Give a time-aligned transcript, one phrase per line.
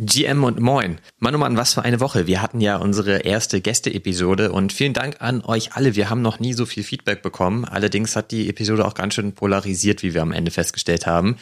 [0.00, 1.00] GM und Moin.
[1.18, 2.28] Mann, oh Mann, was für eine Woche.
[2.28, 5.96] Wir hatten ja unsere erste Gäste-Episode und vielen Dank an euch alle.
[5.96, 7.64] Wir haben noch nie so viel Feedback bekommen.
[7.64, 11.36] Allerdings hat die Episode auch ganz schön polarisiert, wie wir am Ende festgestellt haben.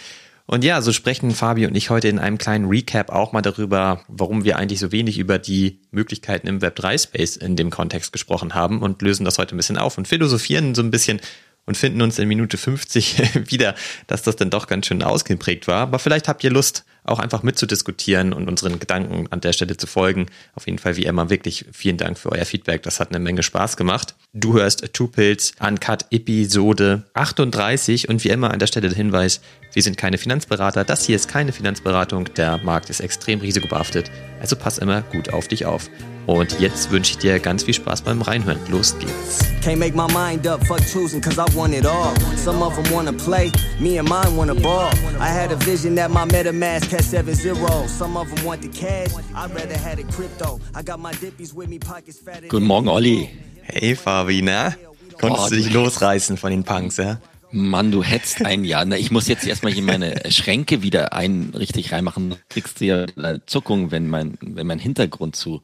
[0.46, 4.00] Und ja, so sprechen Fabi und ich heute in einem kleinen Recap auch mal darüber,
[4.08, 8.80] warum wir eigentlich so wenig über die Möglichkeiten im Web3-Space in dem Kontext gesprochen haben
[8.80, 11.20] und lösen das heute ein bisschen auf und philosophieren so ein bisschen
[11.66, 13.74] und finden uns in Minute 50 wieder,
[14.06, 15.82] dass das dann doch ganz schön ausgeprägt war.
[15.82, 19.86] Aber vielleicht habt ihr Lust, auch einfach mitzudiskutieren und unseren Gedanken an der Stelle zu
[19.86, 20.26] folgen.
[20.54, 22.82] Auf jeden Fall wie immer wirklich vielen Dank für euer Feedback.
[22.82, 24.14] Das hat eine Menge Spaß gemacht.
[24.32, 29.40] Du hörst Two Pills Uncut Episode 38 und wie immer an der Stelle der Hinweis,
[29.72, 30.84] wir sind keine Finanzberater.
[30.84, 32.32] Das hier ist keine Finanzberatung.
[32.34, 34.10] Der Markt ist extrem risikobehaftet.
[34.40, 35.88] Also pass immer gut auf dich auf.
[36.26, 38.58] Und jetzt wünsche ich dir ganz viel Spaß beim Reinhören.
[38.68, 39.38] Los geht's.
[39.62, 42.14] Can't make my mind up, fuck choosing, cause I want it all.
[42.36, 44.90] Some of them wanna play, me and mine wanna ball.
[45.20, 47.90] I had a vision that my MetaMask had seven zeros.
[47.90, 50.60] Some of them want the cash, I'd rather had it crypto.
[50.74, 52.48] I got my dippies with me, pockets fat.
[52.48, 53.30] Guten Morgen, Olli.
[53.62, 54.74] Hey, Fabi, na?
[55.18, 57.18] Konntest oh, du dich losreißen von den Punks, ja?
[57.50, 58.84] Mann, du hättest ein Jahr.
[58.84, 62.30] Na, ich muss jetzt erstmal hier meine Schränke wieder ein richtig reinmachen.
[62.30, 63.06] Du kriegst ja
[63.46, 65.62] Zuckung, wenn mein, wenn mein Hintergrund zu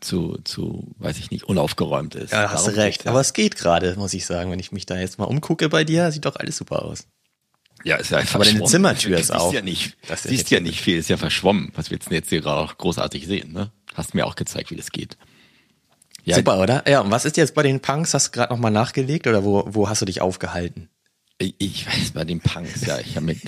[0.00, 2.32] zu, zu, weiß ich nicht, unaufgeräumt ist.
[2.32, 3.06] Ja, hast du recht.
[3.06, 4.50] Aber es geht gerade, muss ich sagen.
[4.50, 7.06] Wenn ich mich da jetzt mal umgucke bei dir, sieht doch alles super aus.
[7.84, 9.52] Ja, ist ja einfach Aber deine Zimmertür ist auch.
[9.52, 11.72] Ja nicht, das siehst ja nicht viel, ist ja verschwommen.
[11.74, 13.72] Was willst du denn jetzt hier gerade auch großartig sehen, ne?
[13.94, 15.16] Hast mir auch gezeigt, wie das geht.
[16.24, 16.88] Ja, super, oder?
[16.88, 18.14] Ja, und was ist jetzt bei den Punks?
[18.14, 20.90] Hast du gerade nochmal nachgelegt oder wo, wo hast du dich aufgehalten?
[21.40, 23.38] Ich, weiß bei den Punks, ja, ich habe mit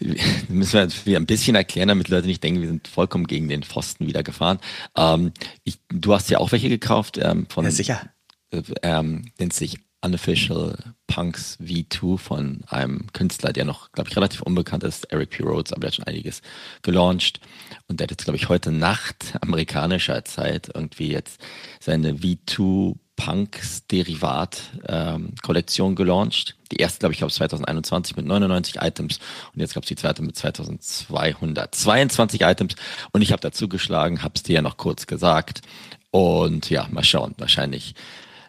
[0.48, 3.62] müssen wir wieder ein bisschen erklären, damit Leute nicht denken, wir sind vollkommen gegen den
[3.62, 4.58] Pfosten wieder gefahren.
[4.96, 5.32] Ähm,
[5.64, 8.10] ich, du hast ja auch welche gekauft ähm, von ja, sicher.
[8.50, 14.40] Äh, ähm, nennt sich Unofficial Punks V2 von einem Künstler, der noch, glaube ich, relativ
[14.40, 15.42] unbekannt ist, Eric P.
[15.42, 16.40] Rhodes, aber der hat schon einiges
[16.80, 17.40] gelauncht.
[17.86, 21.38] Und der hat jetzt, glaube ich, heute Nacht amerikanischer Zeit irgendwie jetzt
[21.80, 26.56] seine V2 Punks Derivat ähm, Kollektion gelauncht.
[26.72, 29.20] Die erste, glaube ich, glaube 2021 mit 99 Items
[29.54, 32.74] und jetzt gab es die zweite mit 2222 Items
[33.12, 35.60] und ich habe dazu geschlagen, habe es dir ja noch kurz gesagt
[36.10, 37.94] und ja, mal schauen, wahrscheinlich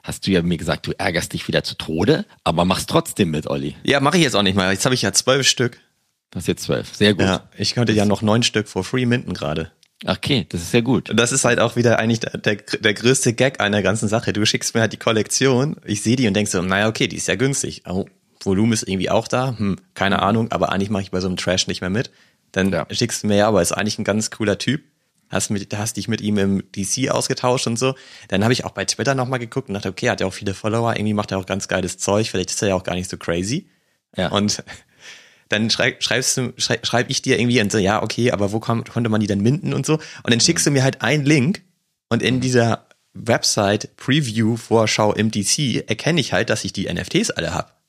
[0.02, 3.48] hast du ja mir gesagt, du ärgerst dich wieder zu Tode, aber machst trotzdem mit,
[3.48, 3.76] Olli.
[3.84, 4.72] Ja, mache ich jetzt auch nicht mal.
[4.72, 5.80] Jetzt habe ich ja zwölf Stück.
[6.32, 7.26] Das ist jetzt zwölf, sehr gut.
[7.26, 9.72] Ja, ich könnte ja noch neun Stück for free minden gerade.
[10.06, 11.12] Okay, das ist sehr gut.
[11.14, 14.34] Das ist halt auch wieder eigentlich der, der, der größte Gag einer ganzen Sache.
[14.34, 17.18] Du schickst mir halt die Kollektion, ich sehe die und denkst so, naja, okay, die
[17.18, 17.84] ist ja günstig.
[17.88, 18.06] Oh,
[18.42, 21.38] Volumen ist irgendwie auch da, hm, keine Ahnung, aber eigentlich mache ich bei so einem
[21.38, 22.12] Trash nicht mehr mit.
[22.52, 22.86] Dann ja.
[22.92, 24.84] schickst du mir ja, aber ist eigentlich ein ganz cooler Typ.
[25.30, 27.96] Hast, mit, hast dich mit ihm im DC ausgetauscht und so.
[28.28, 30.54] Dann habe ich auch bei Twitter nochmal geguckt und dachte, okay, hat ja auch viele
[30.54, 33.10] Follower, irgendwie macht er auch ganz geiles Zeug, vielleicht ist er ja auch gar nicht
[33.10, 33.68] so crazy.
[34.16, 34.30] Ja.
[34.30, 34.64] Und
[35.54, 38.60] dann schreib, schreibst du, schreib, schreib ich dir irgendwie und so, ja, okay, aber wo
[38.60, 39.94] kam, konnte man die denn minden und so?
[39.94, 41.64] Und dann schickst du mir halt einen Link
[42.10, 47.32] und in dieser Website Preview Vorschau im DC erkenne ich halt, dass ich die NFTs
[47.32, 47.82] alle hab.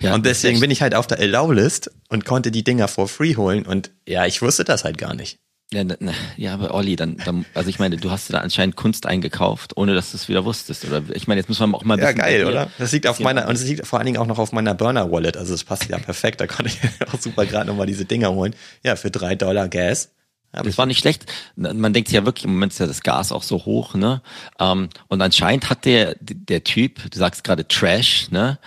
[0.00, 3.36] Ja, und deswegen bin ich halt auf der Allow-List und konnte die Dinger for free
[3.36, 5.38] holen und ja, ich wusste das halt gar nicht.
[5.72, 5.82] Ja,
[6.36, 9.94] ja, aber Olli, dann, dann, also ich meine, du hast da anscheinend Kunst eingekauft, ohne
[9.94, 10.84] dass du es wieder wusstest.
[10.84, 12.18] Oder ich meine, jetzt muss man auch mal ein bisschen.
[12.18, 12.70] Ja, geil, oder?
[12.78, 15.36] Das liegt auf meiner, und es liegt vor allen Dingen auch noch auf meiner Burner-Wallet.
[15.36, 16.40] Also es passt ja perfekt.
[16.40, 16.78] Da konnte ich
[17.12, 18.54] auch super gerade nochmal diese Dinger holen.
[18.84, 20.12] Ja, für drei Dollar Gas.
[20.52, 21.26] Das war nicht schlecht.
[21.56, 24.22] Man denkt ja wirklich, im Moment ist ja das Gas auch so hoch, ne?
[24.58, 28.58] Ähm, und anscheinend hat der, der Typ, du sagst gerade Trash, ne?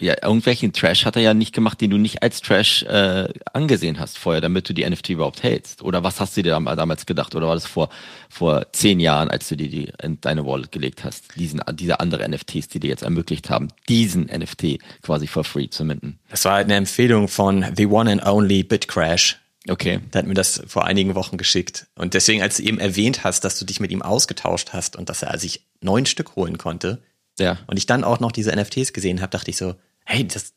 [0.00, 4.00] Ja, irgendwelchen Trash hat er ja nicht gemacht, den du nicht als Trash äh, angesehen
[4.00, 5.82] hast vorher, damit du die NFT überhaupt hältst.
[5.82, 7.34] Oder was hast du dir damals gedacht?
[7.34, 7.90] Oder war das vor
[8.30, 12.26] vor zehn Jahren, als du dir die in deine Wallet gelegt hast, diesen diese andere
[12.28, 16.18] NFTs, die dir jetzt ermöglicht haben, diesen NFT quasi for free zu minden?
[16.30, 19.38] Das war halt eine Empfehlung von The One and Only Bitcrash.
[19.68, 20.00] Okay.
[20.14, 21.86] Der hat mir das vor einigen Wochen geschickt.
[21.94, 25.10] Und deswegen, als du eben erwähnt hast, dass du dich mit ihm ausgetauscht hast und
[25.10, 27.02] dass er sich neun Stück holen konnte,
[27.38, 27.58] ja.
[27.66, 29.74] und ich dann auch noch diese NFTs gesehen habe, dachte ich so,
[30.10, 30.52] hey, das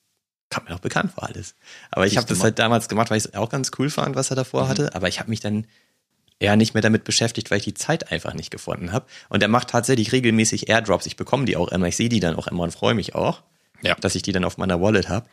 [0.49, 1.55] kam mir doch bekannt vor alles.
[1.91, 4.29] Aber ich habe das halt damals gemacht, weil ich es auch ganz cool fand, was
[4.29, 4.67] er davor mhm.
[4.69, 4.95] hatte.
[4.95, 5.65] Aber ich habe mich dann
[6.39, 9.05] eher nicht mehr damit beschäftigt, weil ich die Zeit einfach nicht gefunden habe.
[9.29, 11.05] Und er macht tatsächlich regelmäßig Airdrops.
[11.05, 11.87] Ich bekomme die auch immer.
[11.87, 13.41] Ich sehe die dann auch immer und freue mich auch,
[13.81, 13.95] ja.
[13.95, 15.27] dass ich die dann auf meiner Wallet habe.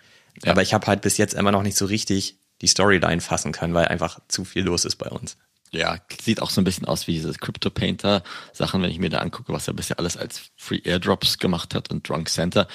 [0.45, 0.53] Ja.
[0.53, 3.75] Aber ich habe halt bis jetzt immer noch nicht so richtig die Storyline fassen können,
[3.75, 5.37] weil einfach zu viel los ist bei uns.
[5.73, 9.09] Ja, sieht auch so ein bisschen aus wie diese Crypto Painter Sachen, wenn ich mir
[9.09, 12.67] da angucke, was er bisher alles als Free Airdrops gemacht hat und Drunk Center.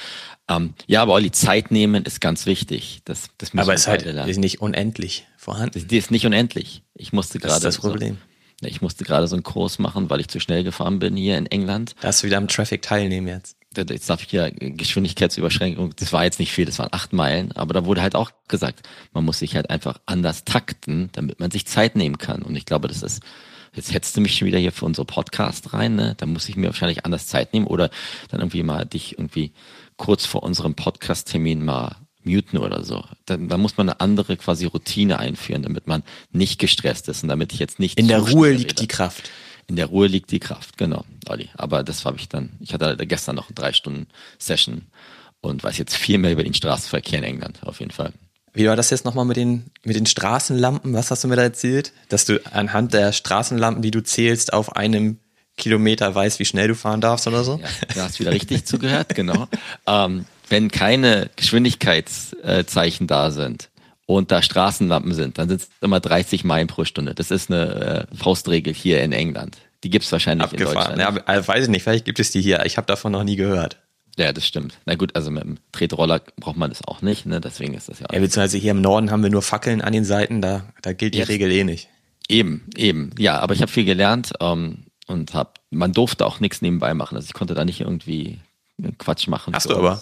[0.48, 3.02] Ähm, ja, aber Olli, Zeit nehmen ist ganz wichtig.
[3.04, 5.88] Das, das aber es halt ist nicht unendlich vorhanden.
[5.88, 6.84] Die ist nicht unendlich.
[6.94, 7.62] Ich musste gerade.
[7.62, 8.18] Das ist das Problem.
[8.62, 11.38] So, ich musste gerade so einen Kurs machen, weil ich zu schnell gefahren bin hier
[11.38, 11.96] in England.
[12.00, 13.58] Da hast du wieder am Traffic teilnehmen jetzt.
[13.78, 17.74] Jetzt darf ich ja Geschwindigkeitsüberschränkung, das war jetzt nicht viel, das waren acht Meilen, aber
[17.74, 21.66] da wurde halt auch gesagt, man muss sich halt einfach anders takten, damit man sich
[21.66, 22.42] Zeit nehmen kann.
[22.42, 23.22] Und ich glaube, das ist,
[23.74, 26.16] jetzt hättest du mich schon wieder hier für unsere Podcast rein, ne?
[26.18, 27.90] Da muss ich mir wahrscheinlich anders Zeit nehmen oder
[28.30, 29.52] dann irgendwie mal dich irgendwie
[29.98, 31.96] kurz vor unserem Podcast-Termin mal
[32.26, 33.04] muten oder so.
[33.26, 37.30] Dann, dann muss man eine andere quasi Routine einführen, damit man nicht gestresst ist und
[37.30, 38.00] damit ich jetzt nicht.
[38.00, 38.82] In der Ruhe liegt rede.
[38.82, 39.30] die Kraft.
[39.68, 41.50] In der Ruhe liegt die Kraft, genau, Olli.
[41.56, 44.08] Aber das habe ich dann, ich hatte gestern noch eine drei Stunden
[44.38, 44.84] Session
[45.42, 48.14] und weiß jetzt viel mehr über den Straßenverkehr in England, auf jeden Fall.
[48.54, 50.94] Wie war das jetzt nochmal mit den, mit den Straßenlampen?
[50.94, 51.92] Was hast du mir da erzählt?
[52.10, 55.20] Dass du anhand der Straßenlampen, die du zählst, auf einem
[55.58, 57.60] Kilometer weißt, wie schnell du fahren darfst oder so?
[57.62, 59.48] Ja, du hast wieder richtig zugehört, genau.
[59.88, 63.70] Ähm, wenn keine Geschwindigkeitszeichen da sind,
[64.06, 67.16] und da Straßenlampen sind, dann sind es immer 30 Meilen pro Stunde.
[67.16, 69.58] Das ist eine äh, Faustregel hier in England.
[69.84, 70.94] Die gibt es wahrscheinlich Abgefahren.
[70.94, 71.18] in Deutschland.
[71.18, 72.66] Ja, also weiß ich nicht, vielleicht gibt es die hier.
[72.66, 73.78] Ich habe davon noch nie gehört.
[74.18, 74.80] Ja, das stimmt.
[74.86, 77.42] Na gut, also mit dem Tretroller braucht man das auch nicht, ne?
[77.42, 78.08] Deswegen ist das ja.
[78.12, 81.16] Ja, beziehungsweise hier im Norden haben wir nur Fackeln an den Seiten, da, da gilt
[81.16, 81.30] die Jetzt.
[81.30, 81.90] Regel eh nicht.
[82.30, 83.12] Eben, eben.
[83.20, 87.16] Ja, aber ich habe viel gelernt ähm, und hab, man durfte auch nichts nebenbei machen.
[87.16, 88.40] Also ich konnte da nicht irgendwie
[88.98, 89.54] Quatsch machen.
[89.54, 90.02] Hast du aber?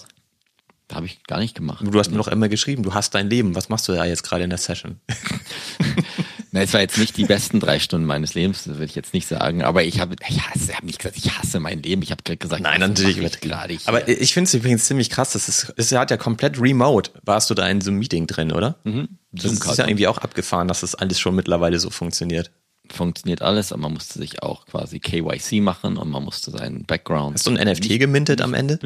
[0.92, 1.84] Habe ich gar nicht gemacht.
[1.84, 3.56] Du hast mir doch immer geschrieben, du hast dein Leben.
[3.56, 5.00] Was machst du da jetzt gerade in der Session?
[6.52, 9.14] Na, es war jetzt nicht die besten drei Stunden meines Lebens, das würde ich jetzt
[9.16, 9.64] nicht sagen.
[9.64, 12.04] Aber ich habe, ich hasse, habe nicht gesagt, ich hasse mein Leben.
[12.04, 13.76] Ich habe gerade gesagt, nein, natürlich wird gerade.
[13.86, 15.34] Aber ich finde es übrigens ziemlich krass.
[15.34, 17.10] Das ist, es hat ja komplett remote.
[17.24, 18.76] Warst du da in so einem Meeting drin, oder?
[18.84, 19.18] Mhm.
[19.32, 22.52] Das ist ja irgendwie auch abgefahren, dass das alles schon mittlerweile so funktioniert
[22.92, 27.36] funktioniert alles, aber man musste sich auch quasi KYC machen und man musste seinen Background.
[27.36, 28.80] Hast du ein NFT gemintet am Ende?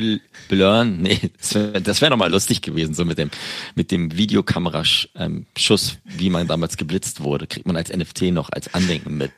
[0.48, 1.02] Blurren?
[1.02, 3.32] Nee, das wäre wär nochmal lustig gewesen, so mit dem,
[3.76, 5.46] mit dem Videokameraschuss, ähm,
[6.06, 9.32] wie man damals geblitzt wurde, kriegt man als NFT noch als Andenken mit.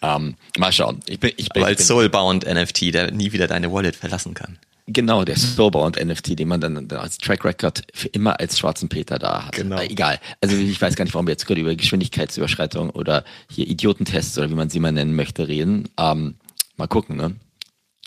[0.00, 1.00] Ähm, mal schauen.
[1.06, 4.58] Ich bin, ich bin, aber als Soulbound NFT, der nie wieder deine Wallet verlassen kann.
[4.90, 9.18] Genau, der Snowbound NFT, den man dann als Track Record für immer als schwarzen Peter
[9.18, 9.52] da hat.
[9.52, 9.76] Genau.
[9.76, 10.18] Aber egal.
[10.40, 14.48] Also ich weiß gar nicht, warum wir jetzt gerade über Geschwindigkeitsüberschreitung oder hier Idiotentests oder
[14.48, 15.90] wie man sie mal nennen möchte reden.
[15.98, 16.36] Ähm,
[16.78, 17.36] mal gucken, ne?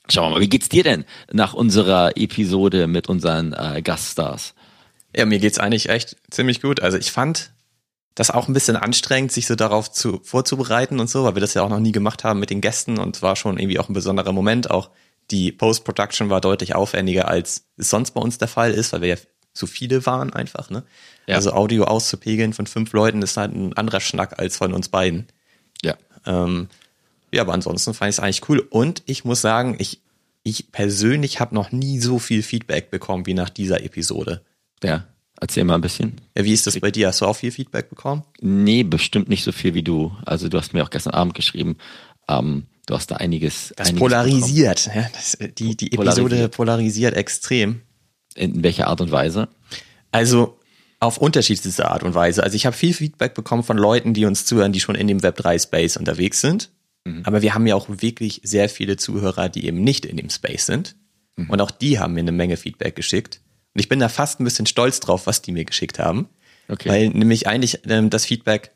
[0.10, 4.56] Schauen wir mal, wie geht's dir denn nach unserer Episode mit unseren äh, Gaststars?
[5.16, 6.80] Ja, mir geht's eigentlich echt ziemlich gut.
[6.80, 7.51] Also ich fand
[8.16, 11.54] das auch ein bisschen anstrengend, sich so darauf zu, vorzubereiten und so, weil wir das
[11.54, 13.94] ja auch noch nie gemacht haben mit den Gästen und war schon irgendwie auch ein
[13.94, 14.89] besonderer Moment, auch
[15.31, 19.07] die Post-Production war deutlich aufwendiger, als es sonst bei uns der Fall ist, weil wir
[19.10, 19.16] ja
[19.54, 20.69] zu viele waren einfach.
[20.69, 20.83] Ne?
[21.28, 21.36] Ja.
[21.36, 25.28] Also Audio auszupegeln von fünf Leuten ist halt ein anderer Schnack als von uns beiden.
[25.81, 25.95] Ja.
[26.25, 26.69] Ähm,
[27.33, 28.60] ja, aber ansonsten fand ich es eigentlich cool.
[28.69, 30.01] Und ich muss sagen, ich,
[30.44, 34.42] ich persönlich habe noch nie so viel Feedback bekommen wie nach dieser Episode.
[34.83, 35.07] Ja.
[35.39, 36.22] Erzähl mal ein bisschen.
[36.38, 37.07] Ja, wie ist das bei dir?
[37.07, 38.24] Hast du auch viel Feedback bekommen?
[38.42, 40.16] Nee, bestimmt nicht so viel wie du.
[40.24, 41.78] Also du hast mir auch gestern Abend geschrieben,
[42.30, 43.73] ähm, Du hast da einiges.
[43.77, 44.89] Das einiges polarisiert.
[44.93, 46.51] Ja, das, die, die Episode polarisiert.
[46.51, 47.83] polarisiert extrem.
[48.35, 49.47] In welcher Art und Weise?
[50.11, 50.59] Also
[50.99, 52.43] auf unterschiedlichste Art und Weise.
[52.43, 55.21] Also ich habe viel Feedback bekommen von Leuten, die uns zuhören, die schon in dem
[55.21, 56.69] Web3-Space unterwegs sind.
[57.05, 57.21] Mhm.
[57.23, 60.65] Aber wir haben ja auch wirklich sehr viele Zuhörer, die eben nicht in dem Space
[60.65, 60.97] sind.
[61.37, 61.49] Mhm.
[61.49, 63.39] Und auch die haben mir eine Menge Feedback geschickt.
[63.73, 66.27] Und ich bin da fast ein bisschen stolz drauf, was die mir geschickt haben.
[66.67, 66.89] Okay.
[66.89, 68.71] Weil nämlich eigentlich ähm, das Feedback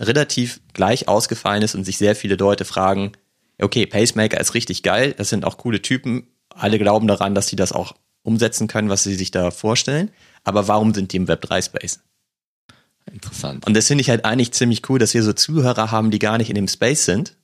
[0.00, 3.12] relativ gleich ausgefallen ist und sich sehr viele Leute fragen,
[3.60, 7.56] okay, Pacemaker ist richtig geil, das sind auch coole Typen, alle glauben daran, dass sie
[7.56, 10.10] das auch umsetzen können, was sie sich da vorstellen,
[10.44, 12.00] aber warum sind die im Web3-Space?
[13.12, 13.66] Interessant.
[13.66, 16.38] Und das finde ich halt eigentlich ziemlich cool, dass wir so Zuhörer haben, die gar
[16.38, 17.36] nicht in dem Space sind,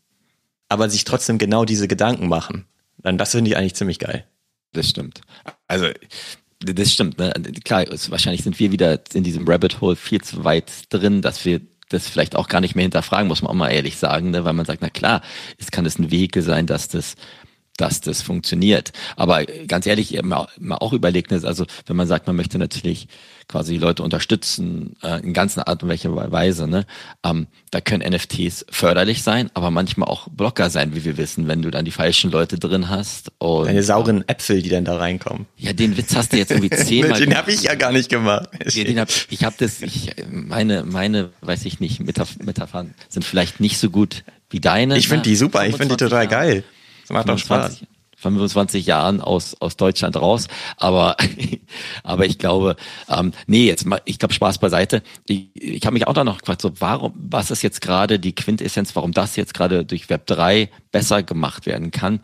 [0.69, 2.67] aber sich trotzdem genau diese Gedanken machen.
[2.99, 4.27] Dann das finde ich eigentlich ziemlich geil.
[4.73, 5.21] Das stimmt.
[5.69, 5.89] Also
[6.61, 7.19] das stimmt.
[7.19, 7.33] Ne?
[7.65, 11.61] Klar, wahrscheinlich sind wir wieder in diesem Rabbit Hole viel zu weit drin, dass wir
[11.89, 14.45] das vielleicht auch gar nicht mehr hinterfragen, muss man auch mal ehrlich sagen, ne?
[14.45, 15.23] weil man sagt, na klar,
[15.59, 17.17] es kann es ein Vehikel sein, dass das
[17.77, 18.93] dass das funktioniert.
[19.17, 23.09] Aber ganz ehrlich, mal, auch überlegt, ne, also wenn man sagt, man möchte natürlich
[23.49, 26.87] quasi Leute unterstützen, äh, in ganzer Art und welcher Weise, ne,
[27.25, 31.63] ähm, da können NFTs förderlich sein, aber manchmal auch Blocker sein, wie wir wissen, wenn
[31.63, 33.33] du dann die falschen Leute drin hast.
[33.39, 35.47] Und, Deine sauren Äpfel, die dann da reinkommen.
[35.57, 37.19] Ja, den Witz hast du jetzt irgendwie zehnmal.
[37.19, 38.49] den habe ich ja gar nicht gemacht.
[38.73, 43.25] Ja, den hab, ich habe das, ich, meine, meine, weiß ich nicht, Metaph Metaphern sind
[43.25, 44.97] vielleicht nicht so gut wie deine.
[44.97, 45.23] Ich finde ne?
[45.25, 46.47] die super, ich finde die total Jahre.
[46.47, 46.65] geil.
[47.03, 47.83] Das macht doch Spaß.
[48.25, 50.49] 25 Jahren aus, aus Deutschland raus.
[50.77, 51.17] Aber,
[52.03, 52.77] aber ich glaube,
[53.09, 55.03] ähm, nee, jetzt mal, ich glaube, Spaß beiseite.
[55.27, 58.35] Ich, ich habe mich auch da noch gefragt, so, warum, was ist jetzt gerade die
[58.35, 62.21] Quintessenz, warum das jetzt gerade durch Web 3 besser gemacht werden kann?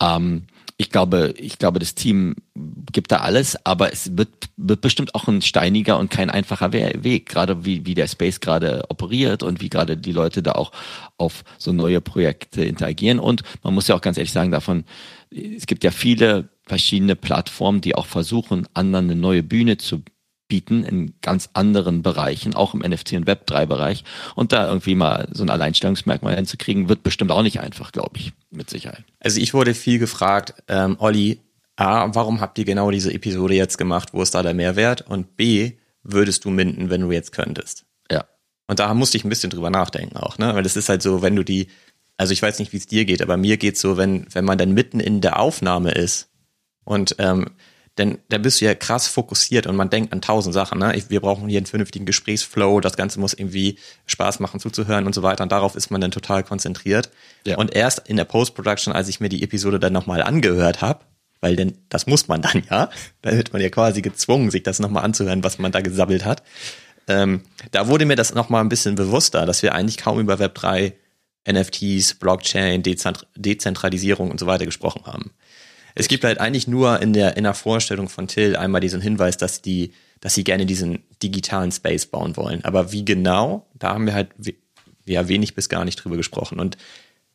[0.00, 0.46] Ähm,
[0.80, 2.36] ich glaube, ich glaube, das Team
[2.90, 7.28] gibt da alles, aber es wird, wird bestimmt auch ein steiniger und kein einfacher Weg,
[7.28, 10.72] gerade wie, wie der Space gerade operiert und wie gerade die Leute da auch
[11.18, 13.18] auf so neue Projekte interagieren.
[13.18, 14.84] Und man muss ja auch ganz ehrlich sagen, davon,
[15.30, 20.02] es gibt ja viele verschiedene Plattformen, die auch versuchen, anderen eine neue Bühne zu
[20.50, 24.04] bieten in ganz anderen Bereichen, auch im NFT und Web3-Bereich.
[24.34, 28.32] Und da irgendwie mal so ein Alleinstellungsmerkmal hinzukriegen, wird bestimmt auch nicht einfach, glaube ich,
[28.50, 29.04] mit Sicherheit.
[29.20, 31.40] Also ich wurde viel gefragt, ähm, Olli,
[31.76, 34.10] A, warum habt ihr genau diese Episode jetzt gemacht?
[34.12, 35.02] Wo ist da der Mehrwert?
[35.08, 35.72] Und B,
[36.02, 37.86] würdest du minden, wenn du jetzt könntest?
[38.10, 38.26] Ja.
[38.66, 40.54] Und da musste ich ein bisschen drüber nachdenken auch, ne?
[40.54, 41.68] Weil es ist halt so, wenn du die,
[42.20, 44.58] also ich weiß nicht, wie es dir geht, aber mir geht's so, wenn, wenn man
[44.58, 46.28] dann mitten in der Aufnahme ist
[46.84, 47.46] und ähm,
[47.96, 50.78] denn da bist du ja krass fokussiert und man denkt an tausend Sachen.
[50.78, 51.02] Ne?
[51.08, 55.22] Wir brauchen hier einen vernünftigen Gesprächsflow, das Ganze muss irgendwie Spaß machen zuzuhören und so
[55.22, 55.42] weiter.
[55.42, 57.10] Und darauf ist man dann total konzentriert.
[57.46, 57.56] Ja.
[57.56, 61.00] Und erst in der Post-Production, als ich mir die Episode dann nochmal angehört habe,
[61.40, 62.90] weil denn das muss man dann ja,
[63.22, 66.42] da wird man ja quasi gezwungen, sich das nochmal anzuhören, was man da gesabbelt hat.
[67.08, 70.54] Ähm, da wurde mir das nochmal ein bisschen bewusster, dass wir eigentlich kaum über Web
[70.54, 70.94] 3,
[71.48, 75.32] NFTs, Blockchain, Dezentralisierung und so weiter gesprochen haben.
[75.94, 79.36] Es gibt halt eigentlich nur in der, in der Vorstellung von Till einmal diesen Hinweis,
[79.36, 82.64] dass die, dass sie gerne diesen digitalen Space bauen wollen.
[82.64, 84.28] Aber wie genau, da haben wir halt
[85.06, 86.60] ja wenig bis gar nicht drüber gesprochen.
[86.60, 86.76] Und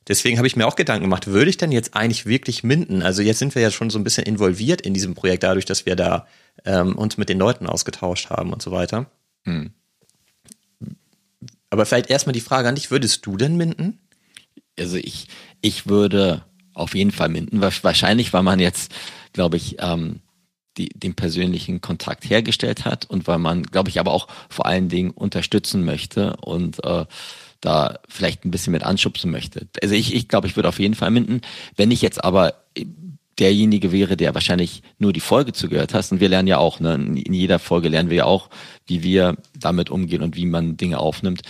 [0.08, 3.02] deswegen habe ich mir auch Gedanken gemacht, würde ich denn jetzt eigentlich wirklich minden?
[3.02, 5.86] Also jetzt sind wir ja schon so ein bisschen involviert in diesem Projekt, dadurch, dass
[5.86, 6.28] wir da
[6.64, 9.08] ähm, uns mit den Leuten ausgetauscht haben und so weiter.
[9.44, 9.72] Hm.
[11.75, 14.00] Aber vielleicht erstmal die Frage an dich, würdest du denn minden?
[14.79, 15.27] Also ich,
[15.60, 17.60] ich würde auf jeden Fall minden.
[17.60, 18.94] Wahrscheinlich, weil man jetzt,
[19.34, 20.22] glaube ich, ähm,
[20.77, 24.88] die, den persönlichen Kontakt hergestellt hat und weil man, glaube ich, aber auch vor allen
[24.88, 27.05] Dingen unterstützen möchte und äh,
[27.60, 29.67] da vielleicht ein bisschen mit anschubsen möchte.
[29.84, 31.41] Also ich, ich glaube, ich würde auf jeden Fall minden.
[31.75, 32.53] Wenn ich jetzt aber
[33.39, 36.94] derjenige wäre, der wahrscheinlich nur die Folge zugehört hast, und wir lernen ja auch, ne,
[36.94, 38.50] in jeder Folge lernen wir ja auch,
[38.88, 41.42] wie wir damit umgehen und wie man Dinge aufnimmt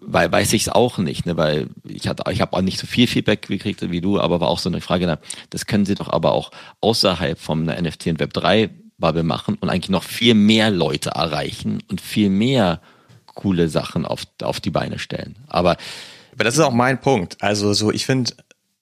[0.00, 2.86] weil weiß ich es auch nicht, ne, weil ich hatte, ich habe auch nicht so
[2.86, 5.18] viel Feedback gekriegt wie du, aber war auch so eine Frage, na,
[5.50, 9.68] das können sie doch aber auch außerhalb vom NFT und Web 3 Bubble machen und
[9.68, 12.80] eigentlich noch viel mehr Leute erreichen und viel mehr
[13.26, 15.36] coole Sachen auf, auf die Beine stellen.
[15.48, 15.76] Aber,
[16.32, 17.42] aber das ist auch mein Punkt.
[17.42, 18.32] Also so, ich finde,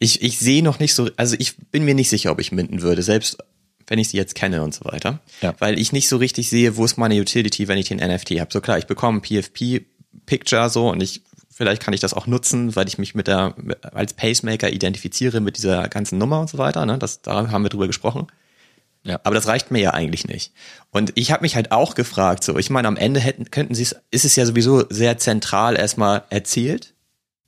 [0.01, 2.83] ich, ich sehe noch nicht so, also ich bin mir nicht sicher, ob ich minden
[2.83, 3.39] würde, selbst
[3.87, 5.21] wenn ich sie jetzt kenne und so weiter.
[5.43, 5.55] Ja.
[5.59, 8.53] Weil ich nicht so richtig sehe, wo ist meine Utility, wenn ich den NFT habe.
[8.53, 9.85] So klar, ich bekomme PFP
[10.27, 13.55] Picture so und ich vielleicht kann ich das auch nutzen, weil ich mich mit der
[13.93, 16.87] als Pacemaker identifiziere mit dieser ganzen Nummer und so weiter.
[16.87, 16.99] Ne?
[16.99, 18.29] Das, da haben wir drüber gesprochen.
[19.03, 19.21] Ja.
[19.25, 20.53] Aber das reicht mir ja eigentlich nicht.
[20.91, 23.83] Und ich habe mich halt auch gefragt, so, ich meine, am Ende hätten, könnten sie
[23.83, 26.95] es, ist es ja sowieso sehr zentral erstmal erzählt,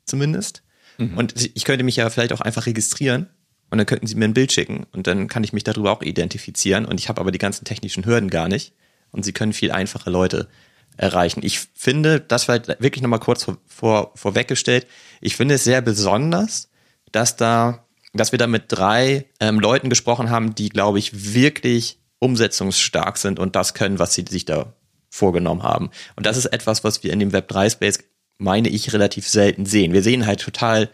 [0.05, 0.63] zumindest.
[1.11, 1.19] Mhm.
[1.19, 3.29] Und ich könnte mich ja vielleicht auch einfach registrieren
[3.71, 6.03] und dann könnten sie mir ein Bild schicken und dann kann ich mich darüber auch
[6.03, 8.75] identifizieren und ich habe aber die ganzen technischen Hürden gar nicht
[9.13, 10.49] und sie können viel einfache Leute
[10.97, 11.41] erreichen.
[11.43, 14.87] Ich finde, das war wirklich nochmal kurz vor, vor, vorweggestellt,
[15.21, 16.69] ich finde es sehr besonders,
[17.13, 21.99] dass da, dass wir da mit drei ähm, Leuten gesprochen haben, die, glaube ich, wirklich
[22.19, 24.75] umsetzungsstark sind und das können, was sie sich da
[25.09, 25.91] vorgenommen haben.
[26.17, 28.01] Und das ist etwas, was wir in dem Web3-Space,
[28.43, 29.93] meine ich, relativ selten sehen.
[29.93, 30.91] Wir sehen halt total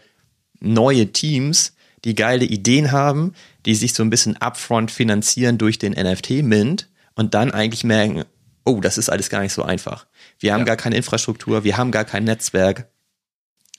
[0.59, 1.73] neue Teams,
[2.05, 3.33] die geile Ideen haben,
[3.65, 8.23] die sich so ein bisschen upfront finanzieren durch den NFT-Mint und dann eigentlich merken,
[8.65, 10.05] oh, das ist alles gar nicht so einfach.
[10.39, 10.65] Wir haben ja.
[10.65, 12.87] gar keine Infrastruktur, wir haben gar kein Netzwerk.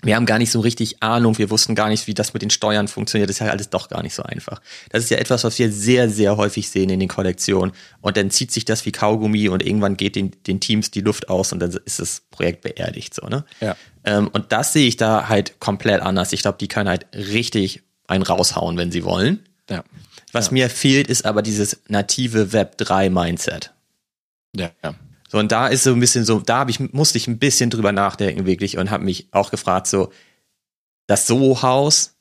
[0.03, 2.51] Wir haben gar nicht so richtig Ahnung, wir wussten gar nicht, wie das mit den
[2.51, 3.29] Steuern funktioniert.
[3.29, 4.61] Das ist ja alles doch gar nicht so einfach.
[4.91, 7.73] Das ist ja etwas, was wir sehr, sehr häufig sehen in den Kollektionen.
[8.01, 11.29] Und dann zieht sich das wie Kaugummi und irgendwann geht den, den Teams die Luft
[11.29, 13.45] aus und dann ist das Projekt beerdigt, so, ne?
[13.61, 13.77] Ja.
[14.05, 16.33] Ähm, und das sehe ich da halt komplett anders.
[16.33, 19.41] Ich glaube, die können halt richtig einen raushauen, wenn sie wollen.
[19.69, 19.85] Ja.
[20.33, 20.53] Was ja.
[20.53, 23.73] mir fehlt, ist aber dieses native Web 3 Mindset.
[24.57, 24.95] Ja, ja.
[25.31, 27.71] So, und da ist so ein bisschen so, da habe ich, musste ich ein bisschen
[27.71, 30.11] drüber nachdenken, wirklich, und habe mich auch gefragt, so,
[31.07, 32.17] das Soho-Haus,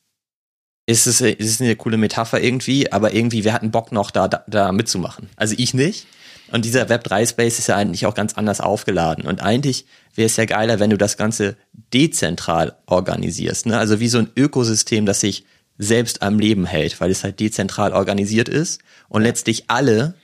[0.85, 4.27] ist es, ist es eine coole Metapher irgendwie, aber irgendwie, wir hatten Bock noch da,
[4.27, 5.29] da, da mitzumachen.
[5.35, 6.07] Also ich nicht.
[6.51, 9.25] Und dieser Web3-Space ist ja eigentlich auch ganz anders aufgeladen.
[9.25, 9.85] Und eigentlich
[10.15, 11.57] wäre es ja geiler, wenn du das Ganze
[11.93, 13.67] dezentral organisierst.
[13.67, 13.77] Ne?
[13.77, 15.45] Also wie so ein Ökosystem, das sich
[15.77, 20.15] selbst am Leben hält, weil es halt dezentral organisiert ist und letztlich alle,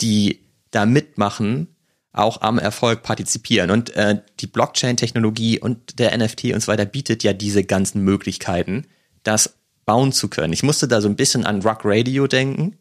[0.00, 0.40] die
[0.70, 1.75] da mitmachen,
[2.16, 3.70] auch am Erfolg partizipieren.
[3.70, 8.86] Und äh, die Blockchain-Technologie und der NFT und so weiter bietet ja diese ganzen Möglichkeiten,
[9.22, 9.54] das
[9.84, 10.52] bauen zu können.
[10.52, 12.78] Ich musste da so ein bisschen an Rock Radio denken,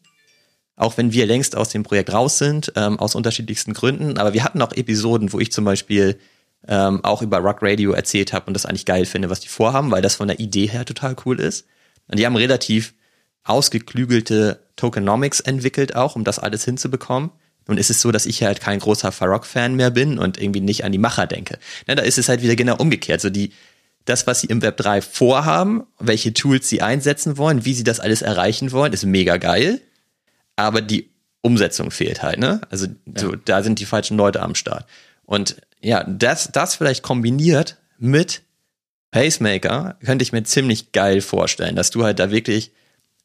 [0.75, 4.17] auch wenn wir längst aus dem Projekt raus sind, ähm, aus unterschiedlichsten Gründen.
[4.17, 6.19] Aber wir hatten auch Episoden, wo ich zum Beispiel
[6.67, 9.91] ähm, auch über Rock Radio erzählt habe und das eigentlich geil finde, was die vorhaben,
[9.91, 11.65] weil das von der Idee her total cool ist.
[12.07, 12.93] Und die haben relativ
[13.43, 17.31] ausgeklügelte Tokenomics entwickelt auch, um das alles hinzubekommen.
[17.67, 20.84] Nun ist es so, dass ich halt kein großer Farrock-Fan mehr bin und irgendwie nicht
[20.84, 21.57] an die Macher denke.
[21.88, 23.22] Ne, da ist es halt wieder genau umgekehrt.
[23.22, 23.51] So die,
[24.05, 28.00] das, was sie im Web 3 vorhaben, welche Tools sie einsetzen wollen, wie sie das
[28.00, 29.81] alles erreichen wollen, ist mega geil.
[30.55, 31.10] aber die
[31.41, 32.60] Umsetzung fehlt halt, ne?
[32.72, 33.39] Also so, ja.
[33.45, 34.88] da sind die falschen Leute am Start.
[35.25, 38.41] Und ja, das, das vielleicht kombiniert mit
[39.12, 42.72] Pacemaker könnte ich mir ziemlich geil vorstellen, dass du halt da wirklich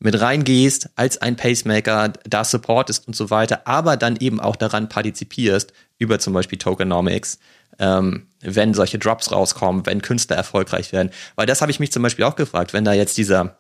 [0.01, 4.89] mit reingehst als ein Pacemaker, da supportest und so weiter, aber dann eben auch daran
[4.89, 7.39] partizipierst über zum Beispiel Tokenomics,
[7.79, 11.11] ähm, wenn solche Drops rauskommen, wenn Künstler erfolgreich werden.
[11.37, 13.59] Weil das habe ich mich zum Beispiel auch gefragt, wenn da jetzt dieser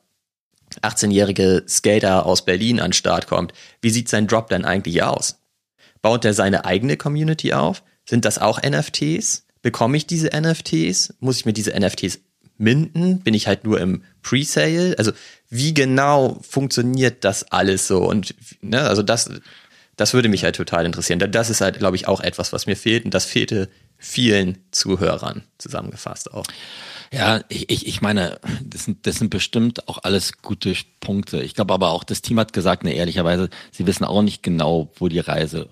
[0.82, 5.38] 18-jährige Skater aus Berlin an Start kommt, wie sieht sein Drop denn eigentlich aus?
[6.00, 7.82] Baut er seine eigene Community auf?
[8.08, 9.46] Sind das auch NFTs?
[9.60, 11.14] Bekomme ich diese NFTs?
[11.20, 12.20] Muss ich mir diese NFTs
[12.60, 13.20] minden?
[13.20, 14.94] Bin ich halt nur im Presale?
[14.98, 15.12] Also
[15.48, 17.98] wie genau funktioniert das alles so?
[17.98, 19.30] Und ne, also das,
[19.96, 21.18] das würde mich halt total interessieren.
[21.18, 23.04] Das ist halt, glaube ich, auch etwas, was mir fehlt.
[23.04, 26.46] Und das fehlte vielen Zuhörern zusammengefasst auch.
[27.12, 31.42] Ja, ich, ich, ich meine, das sind, das sind bestimmt auch alles gute Punkte.
[31.42, 34.90] Ich glaube aber auch, das Team hat gesagt, ne, ehrlicherweise, sie wissen auch nicht genau,
[34.96, 35.68] wo die Reise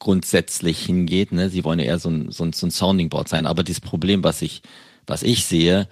[0.00, 1.30] grundsätzlich hingeht.
[1.30, 1.48] Ne?
[1.48, 3.46] Sie wollen eher so ein, so ein, so ein Sounding Board sein.
[3.46, 4.62] Aber dieses Problem, was ich,
[5.06, 5.88] was ich sehe,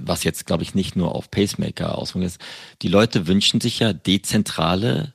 [0.00, 2.40] was jetzt, glaube ich, nicht nur auf Pacemaker auswirkt ist,
[2.82, 5.14] die Leute wünschen sich ja dezentrale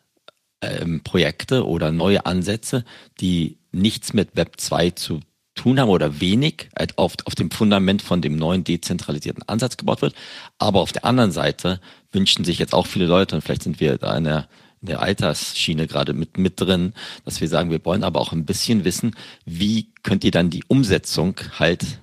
[0.61, 2.83] ähm, Projekte oder neue Ansätze,
[3.19, 5.19] die nichts mit Web 2 zu
[5.53, 10.01] tun haben oder wenig halt auf, auf dem Fundament von dem neuen dezentralisierten Ansatz gebaut
[10.01, 10.15] wird.
[10.59, 11.79] Aber auf der anderen Seite
[12.11, 14.47] wünschen sich jetzt auch viele Leute, und vielleicht sind wir da in der,
[14.81, 16.93] in der Altersschiene gerade mit, mit drin,
[17.23, 20.63] dass wir sagen, wir wollen aber auch ein bisschen wissen, wie könnt ihr dann die
[20.67, 21.99] Umsetzung halt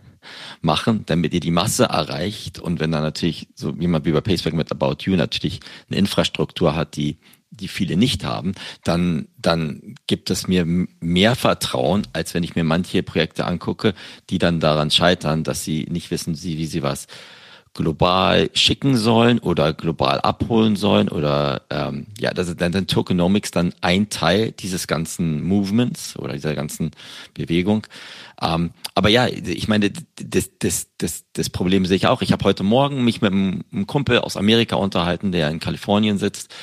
[0.60, 2.58] machen, damit ihr die Masse erreicht.
[2.58, 6.74] Und wenn dann natürlich so jemand wie bei Paceback mit About You natürlich eine Infrastruktur
[6.74, 7.18] hat, die
[7.52, 10.64] die viele nicht haben, dann, dann gibt es mir
[11.00, 13.94] mehr Vertrauen, als wenn ich mir manche Projekte angucke,
[14.30, 17.06] die dann daran scheitern, dass sie nicht wissen, wie sie was
[17.74, 23.50] global schicken sollen oder global abholen sollen oder ähm, ja, das ist dann, dann Tokenomics
[23.50, 26.90] dann ein Teil dieses ganzen Movements oder dieser ganzen
[27.32, 27.86] Bewegung.
[28.42, 32.20] Ähm, aber ja, ich meine, das, das, das, das Problem sehe ich auch.
[32.20, 36.54] Ich habe heute Morgen mich mit einem Kumpel aus Amerika unterhalten, der in Kalifornien sitzt,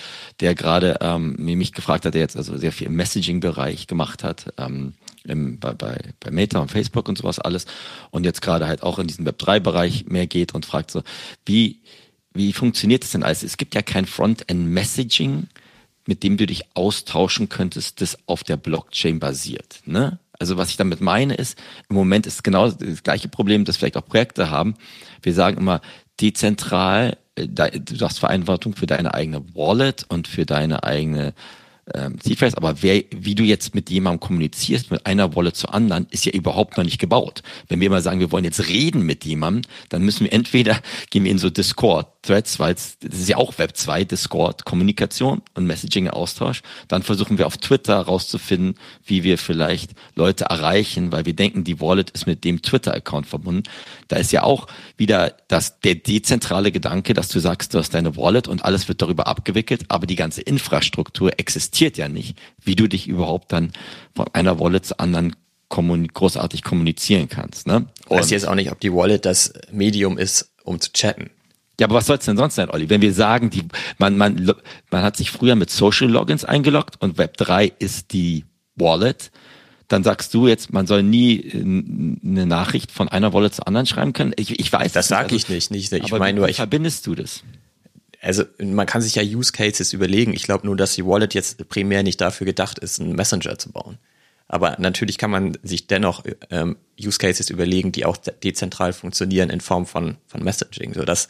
[0.42, 4.54] der gerade ähm, mich gefragt hat, der jetzt also sehr viel im Messaging-Bereich gemacht hat.
[4.58, 7.66] Ähm, im, bei, bei, bei Meta und Facebook und sowas alles
[8.12, 11.04] und jetzt gerade halt auch in diesen Web3-Bereich mehr geht und fragt so,
[11.46, 11.82] wie,
[12.34, 13.44] wie funktioniert das denn alles?
[13.44, 15.48] Es gibt ja kein Frontend-Messaging,
[16.06, 19.82] mit dem du dich austauschen könntest, das auf der Blockchain basiert.
[19.86, 20.20] Ne?
[20.40, 23.98] Also was ich damit meine ist, im Moment ist genau das gleiche Problem, das vielleicht
[23.98, 24.76] auch Projekte haben.
[25.22, 25.82] Wir sagen immer,
[26.20, 31.34] dezentral, äh, du hast Verantwortung für deine eigene Wallet und für deine eigene
[31.94, 32.18] ähm,
[32.56, 36.32] aber wer, wie du jetzt mit jemandem kommunizierst, mit einer Wallet zur anderen, ist ja
[36.32, 37.42] überhaupt noch nicht gebaut.
[37.68, 41.24] Wenn wir mal sagen, wir wollen jetzt reden mit jemandem, dann müssen wir entweder gehen
[41.24, 45.66] wir in so Discord-Threads, weil es das ist ja auch Web 2, Discord, Kommunikation und
[45.66, 46.62] Messaging-Austausch.
[46.88, 48.76] Dann versuchen wir auf Twitter herauszufinden,
[49.06, 53.64] wie wir vielleicht Leute erreichen, weil wir denken, die Wallet ist mit dem Twitter-Account verbunden.
[54.08, 58.16] Da ist ja auch wieder das, der dezentrale Gedanke, dass du sagst, du hast deine
[58.16, 62.76] Wallet und alles wird darüber abgewickelt, aber die ganze Infrastruktur existiert existiert ja nicht, wie
[62.76, 63.72] du dich überhaupt dann
[64.16, 65.36] von einer Wallet zur anderen
[65.70, 67.68] kommun großartig kommunizieren kannst.
[67.68, 67.86] Ne?
[68.08, 71.30] Und weiß jetzt auch nicht, ob die Wallet das Medium ist, um zu chatten.
[71.80, 72.90] Ja, aber was soll es denn sonst sein, Olli?
[72.90, 73.64] Wenn wir sagen, die,
[73.98, 74.54] man, man,
[74.92, 78.44] man hat sich früher mit Social Logins eingeloggt und Web 3 ist die
[78.76, 79.32] Wallet,
[79.88, 84.12] dann sagst du jetzt, man soll nie eine Nachricht von einer Wallet zur anderen schreiben
[84.12, 84.34] können.
[84.36, 85.08] Ich, ich weiß das.
[85.08, 85.72] Das sage also, ich nicht.
[85.72, 87.44] nicht ich meine nur, ich verbindest du das?
[88.22, 90.34] Also man kann sich ja Use Cases überlegen.
[90.34, 93.72] Ich glaube nur, dass die Wallet jetzt primär nicht dafür gedacht ist, einen Messenger zu
[93.72, 93.98] bauen.
[94.48, 99.62] Aber natürlich kann man sich dennoch ähm, Use Cases überlegen, die auch dezentral funktionieren in
[99.62, 100.94] Form von, von Messaging.
[100.94, 101.28] So das,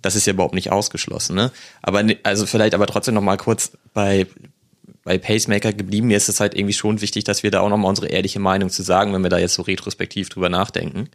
[0.00, 1.34] das ist ja überhaupt nicht ausgeschlossen.
[1.34, 1.50] Ne?
[1.82, 4.26] Aber also vielleicht aber trotzdem noch mal kurz bei
[5.02, 6.08] bei Pacemaker geblieben.
[6.08, 8.40] Mir ist es halt irgendwie schon wichtig, dass wir da auch noch mal unsere ehrliche
[8.40, 11.10] Meinung zu sagen, wenn wir da jetzt so retrospektiv drüber nachdenken.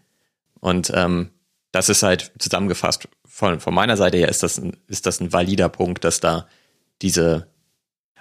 [0.59, 1.31] Und ähm,
[1.71, 3.07] das ist halt zusammengefasst
[3.39, 6.45] von, von meiner Seite her ist das, ein, ist das ein valider Punkt, dass da
[7.01, 7.47] diese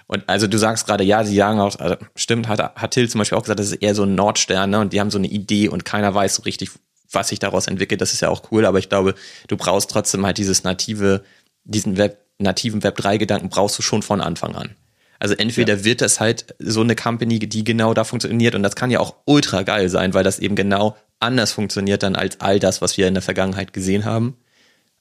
[0.06, 3.18] und also du sagst gerade, ja, sie sagen auch, also stimmt, hat, hat Till zum
[3.18, 4.78] Beispiel auch gesagt, das ist eher so ein Nordstern, ne?
[4.78, 6.70] Und die haben so eine Idee und keiner weiß so richtig,
[7.10, 8.00] was sich daraus entwickelt.
[8.00, 9.16] Das ist ja auch cool, aber ich glaube,
[9.48, 11.24] du brauchst trotzdem halt dieses native,
[11.64, 14.76] diesen Web, nativen Web 3-Gedanken brauchst du schon von Anfang an.
[15.18, 15.84] Also entweder ja.
[15.84, 19.16] wird das halt so eine Company, die genau da funktioniert und das kann ja auch
[19.26, 23.08] ultra geil sein, weil das eben genau anders funktioniert dann als all das, was wir
[23.08, 24.38] in der Vergangenheit gesehen haben.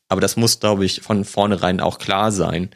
[0.09, 2.69] Aber das muss, glaube ich, von vornherein auch klar sein.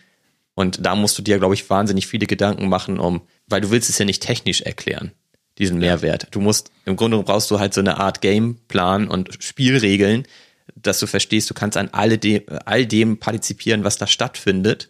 [0.54, 3.90] Und da musst du dir, glaube ich, wahnsinnig viele Gedanken machen, um, weil du willst
[3.90, 5.12] es ja nicht technisch erklären,
[5.58, 6.28] diesen Mehrwert.
[6.32, 10.28] Du musst, im Grunde brauchst du halt so eine Art Gameplan und Spielregeln,
[10.76, 14.90] dass du verstehst, du kannst an alle de, all dem partizipieren, was da stattfindet.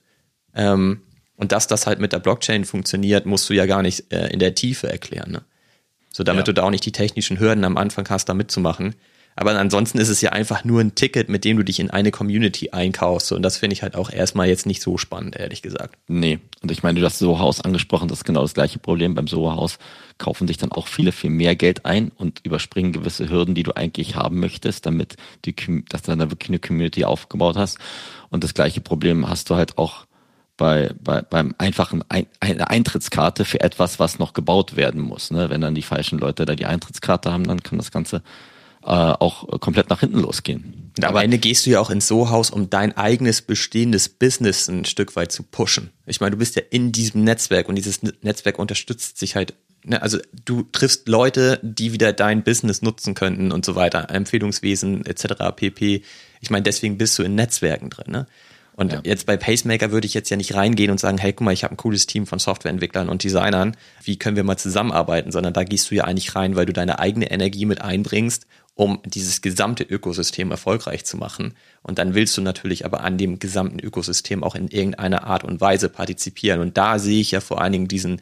[0.56, 1.02] Ähm,
[1.36, 4.38] Und dass das halt mit der Blockchain funktioniert, musst du ja gar nicht äh, in
[4.38, 5.32] der Tiefe erklären.
[5.32, 5.42] Ne?
[6.14, 6.46] So damit ja.
[6.46, 8.94] du da auch nicht die technischen Hürden am Anfang hast, da mitzumachen.
[9.36, 12.12] Aber ansonsten ist es ja einfach nur ein Ticket, mit dem du dich in eine
[12.12, 13.32] Community einkaufst.
[13.32, 15.96] Und das finde ich halt auch erstmal jetzt nicht so spannend, ehrlich gesagt.
[16.08, 16.40] Nee.
[16.62, 19.16] Und ich meine, du hast Soho-Haus angesprochen, das ist genau das gleiche Problem.
[19.16, 19.80] Beim Soho-Haus
[20.18, 23.76] kaufen sich dann auch viele viel mehr Geld ein und überspringen gewisse Hürden, die du
[23.76, 25.16] eigentlich haben möchtest, damit
[25.46, 25.56] die,
[25.90, 27.80] dass du dann wirklich eine Community aufgebaut hast.
[28.30, 30.06] Und das gleiche Problem hast du halt auch
[30.58, 35.32] bei, bei, beim einfachen Ein, eine Eintrittskarte für etwas, was noch gebaut werden muss.
[35.32, 35.50] Ne?
[35.50, 38.22] Wenn dann die falschen Leute da die Eintrittskarte haben, dann kann das Ganze
[38.84, 40.92] auch komplett nach hinten losgehen.
[41.02, 44.86] Aber am Ende gehst du ja auch ins So-Haus, um dein eigenes bestehendes Business ein
[44.86, 45.92] Stück weit zu pushen.
[46.06, 49.54] Ich meine, du bist ja in diesem Netzwerk und dieses Netzwerk unterstützt sich halt.
[49.84, 50.02] Ne?
[50.02, 55.56] Also du triffst Leute, die wieder dein Business nutzen könnten und so weiter, Empfehlungswesen etc.
[55.56, 56.04] pp.
[56.42, 58.12] Ich meine, deswegen bist du in Netzwerken drin.
[58.12, 58.28] Ne?
[58.74, 59.02] Und ja.
[59.04, 61.64] jetzt bei Pacemaker würde ich jetzt ja nicht reingehen und sagen, hey, guck mal, ich
[61.64, 65.64] habe ein cooles Team von Softwareentwicklern und Designern, wie können wir mal zusammenarbeiten, sondern da
[65.64, 68.48] gehst du ja eigentlich rein, weil du deine eigene Energie mit einbringst
[68.82, 71.54] um dieses gesamte Ökosystem erfolgreich zu machen.
[71.84, 75.62] Und dann willst du natürlich aber an dem gesamten Ökosystem auch in irgendeiner Art und
[75.62, 76.62] Weise partizipieren.
[76.62, 78.22] Und da sehe ich ja vor allen Dingen diesen,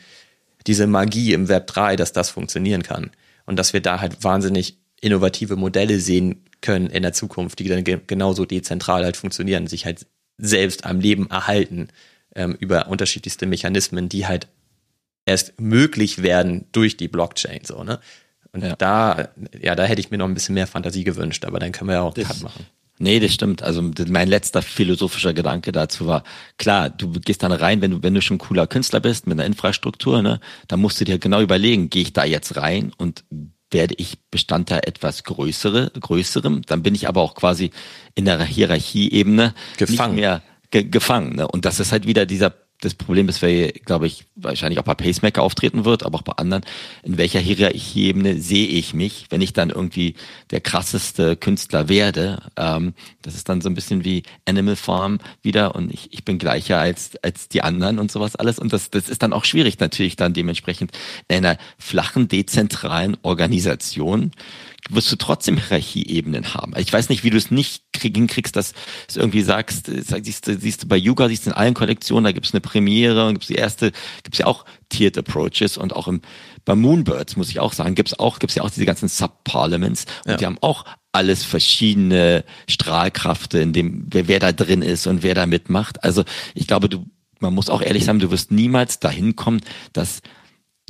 [0.67, 3.11] diese Magie im Web 3, dass das funktionieren kann.
[3.45, 7.85] Und dass wir da halt wahnsinnig innovative Modelle sehen können in der Zukunft, die dann
[7.85, 11.87] ge genauso dezentral halt funktionieren, sich halt selbst am Leben erhalten
[12.35, 14.49] ähm, über unterschiedlichste Mechanismen, die halt
[15.25, 17.61] erst möglich werden durch die Blockchain.
[17.63, 18.01] So, ne?
[18.51, 18.75] Und ja.
[18.75, 19.29] da,
[19.61, 21.95] ja, da hätte ich mir noch ein bisschen mehr Fantasie gewünscht, aber dann können wir
[21.95, 22.65] ja auch das, Cut machen.
[23.01, 23.63] Nee, das stimmt.
[23.63, 26.23] Also mein letzter philosophischer Gedanke dazu war,
[26.57, 29.45] klar, du gehst dann rein, wenn du, wenn du schon cooler Künstler bist mit einer
[29.45, 33.23] Infrastruktur, ne, dann musst du dir genau überlegen, gehe ich da jetzt rein und
[33.71, 37.71] werde ich Bestandteil etwas größere, größerem, dann bin ich aber auch quasi
[38.15, 40.15] in der Hierarchieebene gefangen.
[40.15, 41.35] nicht mehr ge gefangen.
[41.35, 41.47] Ne?
[41.47, 44.93] Und das ist halt wieder dieser das Problem ist, wer, glaube ich, wahrscheinlich auch bei
[44.93, 46.63] Pacemaker auftreten wird, aber auch bei anderen,
[47.03, 50.15] in welcher Hierarchieebene sehe ich mich, wenn ich dann irgendwie
[50.51, 52.41] der krasseste Künstler werde.
[52.55, 56.37] Ähm, das ist dann so ein bisschen wie Animal Farm wieder und ich, ich bin
[56.37, 58.59] gleicher als, als die anderen und sowas alles.
[58.59, 60.91] Und das, das ist dann auch schwierig natürlich dann dementsprechend
[61.27, 64.31] in einer flachen, dezentralen Organisation
[64.89, 66.73] wirst du trotzdem Hierarchieebenen haben.
[66.77, 68.73] Ich weiß nicht, wie du es nicht hinkriegst, dass
[69.13, 72.23] du irgendwie sagst, äh, siehst du, siehst du bei Yuga, siehst du in allen Kollektionen,
[72.23, 73.91] da gibt es eine Premiere und gibt es die erste,
[74.23, 76.21] gibt es ja auch Tiered Approaches und auch im,
[76.65, 80.05] bei Moonbirds, muss ich auch sagen, gibt es auch, gibt's ja auch diese ganzen Sub-Parliaments
[80.25, 80.37] und ja.
[80.37, 85.35] die haben auch alles verschiedene Strahlkraften, in dem, wer, wer da drin ist und wer
[85.35, 86.03] da mitmacht.
[86.03, 86.23] Also
[86.53, 87.05] ich glaube, du,
[87.39, 89.61] man muss auch ehrlich sein, du wirst niemals dahin kommen,
[89.93, 90.21] dass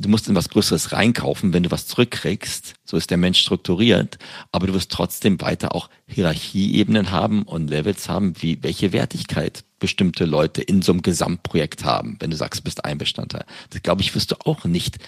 [0.00, 2.74] du musst in was Größeres reinkaufen, wenn du was zurückkriegst.
[2.84, 4.18] So ist der Mensch strukturiert.
[4.52, 10.24] Aber du wirst trotzdem weiter auch Hierarchieebenen haben und Levels haben, wie welche Wertigkeit bestimmte
[10.24, 12.16] Leute in so einem Gesamtprojekt haben.
[12.20, 13.44] Wenn du sagst, bist ein Bestandteil.
[13.70, 14.98] Das glaube ich, wirst du auch nicht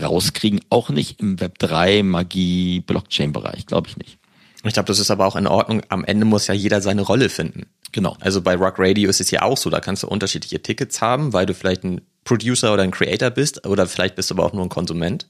[0.00, 0.60] rauskriegen.
[0.70, 3.66] Auch nicht im Web 3, Magie, Blockchain-Bereich.
[3.66, 4.18] Glaube ich nicht.
[4.64, 5.82] Ich glaube, das ist aber auch in Ordnung.
[5.88, 7.66] Am Ende muss ja jeder seine Rolle finden.
[7.92, 8.16] Genau.
[8.20, 11.32] Also bei Rock Radio ist es ja auch so, da kannst du unterschiedliche Tickets haben,
[11.32, 14.52] weil du vielleicht ein Producer oder ein Creator bist oder vielleicht bist du aber auch
[14.52, 15.26] nur ein Konsument.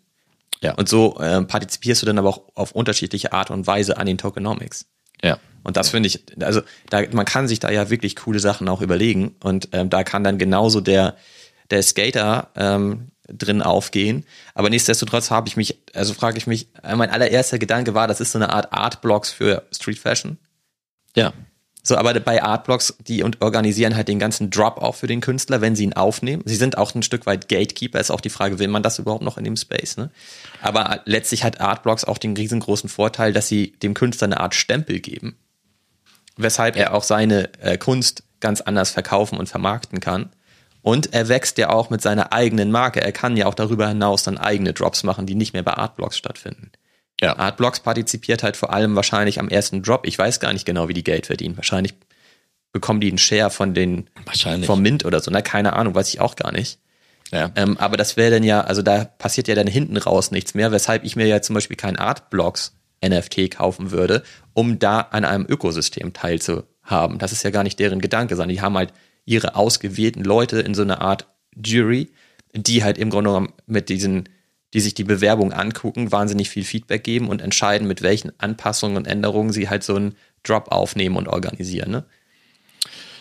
[0.61, 0.75] Ja.
[0.75, 4.19] Und so äh, partizipierst du dann aber auch auf unterschiedliche Art und Weise an den
[4.19, 4.87] Tokenomics.
[5.23, 5.39] Ja.
[5.63, 8.81] Und das finde ich, also da, man kann sich da ja wirklich coole Sachen auch
[8.81, 11.17] überlegen und ähm, da kann dann genauso der,
[11.71, 14.25] der Skater ähm, drin aufgehen.
[14.55, 18.21] Aber nichtsdestotrotz habe ich mich, also frage ich mich, äh, mein allererster Gedanke war, das
[18.21, 20.39] ist so eine Art Art-Blocks für Street Fashion.
[21.15, 21.33] Ja.
[21.89, 25.63] So, aber bei Artblocks, die und organisieren halt den ganzen Drop auch für den Künstler,
[25.63, 26.43] wenn sie ihn aufnehmen.
[26.45, 29.25] Sie sind auch ein Stück weit Gatekeeper, ist auch die Frage, will man das überhaupt
[29.25, 30.11] noch in dem Space, ne?
[30.61, 35.01] Aber letztlich hat Artblocks auch den riesengroßen Vorteil, dass sie dem Künstler eine Art Stempel
[35.01, 35.39] geben.
[36.37, 40.29] Weshalb er auch seine äh, Kunst ganz anders verkaufen und vermarkten kann.
[40.83, 43.01] Und er wächst ja auch mit seiner eigenen Marke.
[43.01, 46.19] Er kann ja auch darüber hinaus dann eigene Drops machen, die nicht mehr bei Artblocks
[46.19, 46.71] stattfinden.
[47.21, 47.37] Ja.
[47.37, 50.07] Artblocks partizipiert halt vor allem wahrscheinlich am ersten Drop.
[50.07, 51.57] Ich weiß gar nicht genau, wie die Geld verdienen.
[51.57, 51.95] Wahrscheinlich
[52.73, 54.67] bekommen die einen Share von den wahrscheinlich.
[54.67, 55.31] vom Mint oder so.
[55.31, 56.79] Na, keine Ahnung, weiß ich auch gar nicht.
[57.33, 57.51] Ja.
[57.57, 60.73] Ähm, aber das wäre dann ja, also da passiert ja dann hinten raus nichts mehr,
[60.73, 64.23] weshalb ich mir ja zum Beispiel kein Artblocks NFT kaufen würde,
[64.55, 67.19] um da an einem Ökosystem teilzuhaben.
[67.19, 68.93] Das ist ja gar nicht deren Gedanke, sondern die haben halt
[69.25, 72.11] ihre ausgewählten Leute in so einer Art Jury,
[72.55, 74.29] die halt im Grunde genommen mit diesen
[74.75, 79.07] die sich die Bewerbung angucken, wahnsinnig viel Feedback geben und entscheiden, mit welchen Anpassungen und
[79.07, 81.91] Änderungen sie halt so einen Drop aufnehmen und organisieren.
[81.91, 82.05] Ne?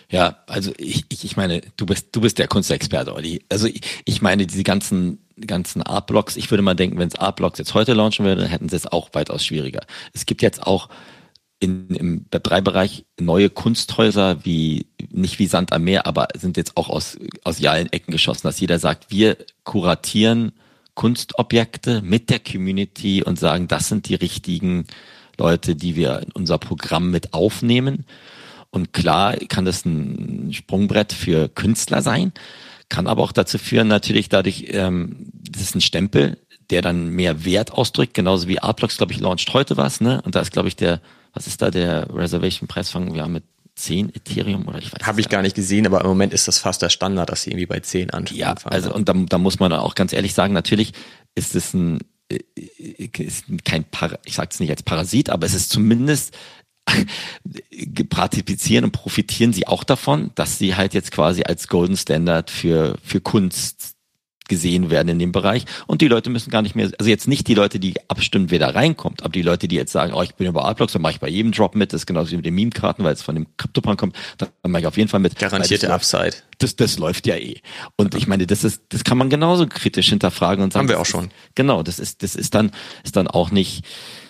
[0.09, 3.43] Ja, also ich, ich, ich meine, du bist, du bist der Kunstexperte, Olli.
[3.49, 7.59] Also ich, ich meine, diese ganzen, ganzen Artblocks, ich würde mal denken, wenn es Artblocks
[7.59, 9.81] jetzt heute launchen würde, dann hätten sie es auch weitaus schwieriger.
[10.13, 10.89] Es gibt jetzt auch
[11.59, 16.89] in, im Web3-Bereich neue Kunsthäuser wie nicht wie Sand am Meer, aber sind jetzt auch
[16.89, 20.53] aus, aus allen Ecken geschossen, dass jeder sagt, wir kuratieren
[20.97, 24.87] Kunstobjekte mit der Community und sagen, das sind die richtigen
[25.37, 28.05] Leute, die wir in unser Programm mit aufnehmen.
[28.71, 32.33] Und klar kann das ein Sprungbrett für Künstler sein,
[32.89, 36.39] kann aber auch dazu führen, natürlich dadurch, ähm, das ist ein Stempel,
[36.71, 40.21] der dann mehr Wert ausdrückt, genauso wie Artblocks, glaube ich, launcht heute was, ne?
[40.23, 40.99] Und da ist, glaube ich, der,
[41.31, 42.89] was ist da der Reservation-Preis?
[42.89, 43.43] Fangen wir an mit
[43.77, 46.57] 10 Ethereum oder ich weiß Habe ich gar nicht gesehen, aber im Moment ist das
[46.57, 48.39] fast der Standard, dass sie irgendwie bei 10 anfangen.
[48.39, 50.93] Ja, also und da, da muss man auch ganz ehrlich sagen, natürlich
[51.35, 52.39] ist es ein äh,
[53.17, 56.35] ist kein Para, ich sage es nicht als Parasit, aber es ist zumindest
[58.09, 62.97] partizipieren und profitieren sie auch davon, dass sie halt jetzt quasi als Golden Standard für,
[63.03, 63.96] für Kunst
[64.47, 65.65] gesehen werden in dem Bereich.
[65.85, 68.59] Und die Leute müssen gar nicht mehr, also jetzt nicht die Leute, die abstimmen, wer
[68.59, 71.13] da reinkommt, aber die Leute, die jetzt sagen, oh, ich bin über Artblocks, dann mache
[71.13, 73.35] ich bei jedem Drop mit, das ist genauso wie mit den Meme-Karten, weil es von
[73.35, 75.37] dem CryptoPunk kommt, dann mache ich auf jeden Fall mit.
[75.37, 76.33] Garantierte Upside.
[76.59, 77.57] Das, das läuft ja eh.
[77.97, 80.87] Und ich meine, das ist, das kann man genauso kritisch hinterfragen und sagen.
[80.87, 81.29] Haben wir auch schon.
[81.55, 82.71] Genau, das ist, das ist dann,
[83.03, 83.85] ist dann auch nicht,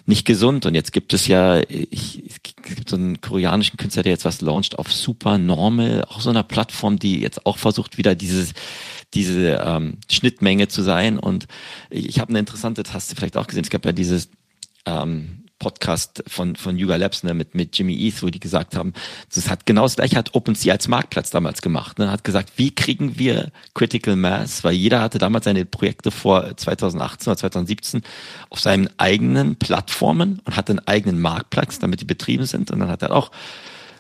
[0.06, 0.66] nicht gesund.
[0.66, 4.42] Und jetzt gibt es ja, ich, es gibt so einen koreanischen Künstler, der jetzt was
[4.42, 8.54] launcht auf Super Normal, auch so einer Plattform, die jetzt auch versucht, wieder dieses,
[9.14, 11.18] diese ähm, Schnittmenge zu sein.
[11.18, 11.48] Und
[11.90, 13.64] ich habe eine interessante Taste vielleicht auch gesehen.
[13.64, 14.30] Es gab ja dieses
[14.86, 18.94] ähm, Podcast von, von Yuga Labs ne, mit, mit Jimmy East, wo die gesagt haben,
[19.34, 21.98] das hat genau das gleiche hat OpenSea als Marktplatz damals gemacht.
[21.98, 26.56] Ne, hat gesagt, wie kriegen wir Critical Mass, weil jeder hatte damals seine Projekte vor
[26.56, 28.02] 2018 oder 2017
[28.50, 32.70] auf seinen eigenen Plattformen und hatte einen eigenen Marktplatz, damit die betrieben sind.
[32.70, 33.32] Und dann hat er auch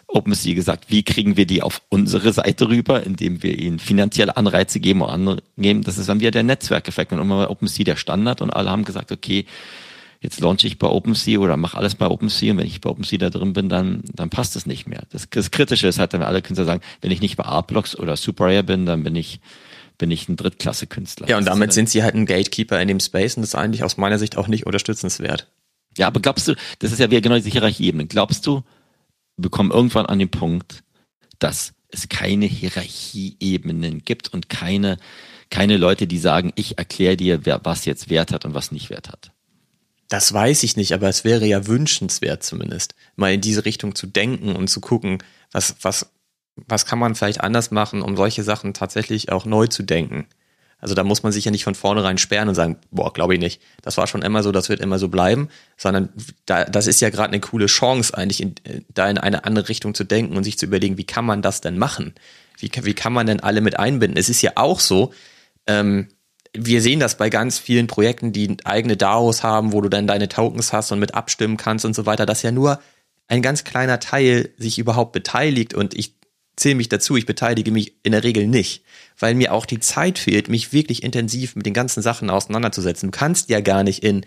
[0.08, 4.80] OpenSea gesagt, wie kriegen wir die auf unsere Seite rüber, indem wir ihnen finanzielle Anreize
[4.80, 5.84] geben oder andere geben.
[5.84, 7.12] Das ist dann wieder der Netzwerkeffekt.
[7.12, 9.46] Und immer OpenSea der Standard und alle haben gesagt, okay,
[10.22, 13.18] jetzt launche ich bei OpenSea oder mache alles bei OpenSea und wenn ich bei OpenSea
[13.18, 15.04] da drin bin, dann, dann passt es nicht mehr.
[15.12, 18.16] Das, das Kritische ist halt, wenn alle Künstler sagen, wenn ich nicht bei Artblocks oder
[18.16, 19.40] SuperRare bin, dann bin ich
[19.98, 21.28] bin ich ein Drittklasse-Künstler.
[21.28, 23.84] Ja, und damit sind sie halt ein Gatekeeper in dem Space und das ist eigentlich
[23.84, 25.48] aus meiner Sicht auch nicht unterstützenswert.
[25.98, 28.06] Ja, aber glaubst du, das ist ja wieder genau diese Hierarchie-Ebene.
[28.06, 28.64] Glaubst du,
[29.38, 30.84] wir kommen irgendwann an den Punkt,
[31.40, 34.98] dass es keine Hierarchieebenen gibt und keine,
[35.50, 38.90] keine Leute, die sagen, ich erkläre dir, wer, was jetzt Wert hat und was nicht
[38.90, 39.32] Wert hat.
[40.10, 44.08] Das weiß ich nicht, aber es wäre ja wünschenswert zumindest, mal in diese Richtung zu
[44.08, 45.20] denken und zu gucken,
[45.52, 46.12] was, was,
[46.56, 50.28] was kann man vielleicht anders machen, um solche Sachen tatsächlich auch neu zu denken.
[50.80, 53.40] Also da muss man sich ja nicht von vornherein sperren und sagen, boah, glaube ich
[53.40, 53.62] nicht.
[53.82, 56.10] Das war schon immer so, das wird immer so bleiben, sondern
[56.46, 58.56] da, das ist ja gerade eine coole Chance, eigentlich in,
[58.94, 61.62] da in eine andere Richtung zu denken und sich zu überlegen, wie kann man das
[61.62, 62.14] denn machen?
[62.60, 64.18] Wie, wie kann man denn alle mit einbinden?
[64.18, 65.14] Es ist ja auch so,
[65.66, 66.10] ähm,
[66.54, 70.30] wir sehen das bei ganz vielen Projekten, die eigene DAOs haben, wo du dann deine
[70.30, 72.80] Tokens hast und mit abstimmen kannst und so weiter, dass ja nur
[73.28, 76.17] ein ganz kleiner Teil sich überhaupt beteiligt und ich
[76.58, 78.84] zähle mich dazu, ich beteilige mich in der Regel nicht,
[79.18, 83.12] weil mir auch die Zeit fehlt, mich wirklich intensiv mit den ganzen Sachen auseinanderzusetzen.
[83.12, 84.26] Du kannst ja gar nicht in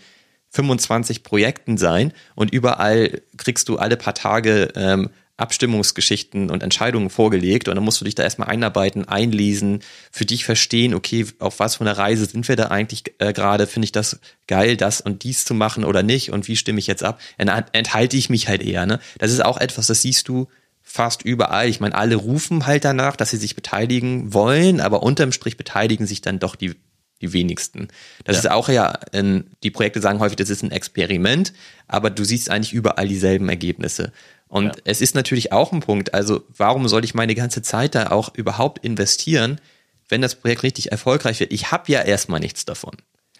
[0.51, 7.69] 25 Projekten sein und überall kriegst du alle paar Tage ähm, Abstimmungsgeschichten und Entscheidungen vorgelegt
[7.69, 9.81] und dann musst du dich da erstmal einarbeiten, einlesen,
[10.13, 13.67] für dich verstehen, okay, auf was für einer Reise sind wir da eigentlich äh, gerade,
[13.67, 16.87] finde ich das geil, das und dies zu machen oder nicht und wie stimme ich
[16.87, 17.21] jetzt ab?
[17.39, 19.01] Enthalte ich mich halt eher, ne?
[19.19, 20.49] Das ist auch etwas, das siehst du
[20.91, 21.69] fast überall.
[21.69, 26.05] Ich meine, alle rufen halt danach, dass sie sich beteiligen wollen, aber unterm Strich beteiligen
[26.05, 26.75] sich dann doch die,
[27.21, 27.89] die wenigsten.
[28.25, 28.41] Das ja.
[28.41, 31.53] ist auch ja, in, die Projekte sagen häufig, das ist ein Experiment,
[31.87, 34.13] aber du siehst eigentlich überall dieselben Ergebnisse.
[34.49, 34.73] Und ja.
[34.85, 38.35] es ist natürlich auch ein Punkt, also warum soll ich meine ganze Zeit da auch
[38.35, 39.61] überhaupt investieren,
[40.09, 41.53] wenn das Projekt richtig erfolgreich wird?
[41.53, 42.97] Ich habe ja erstmal nichts davon.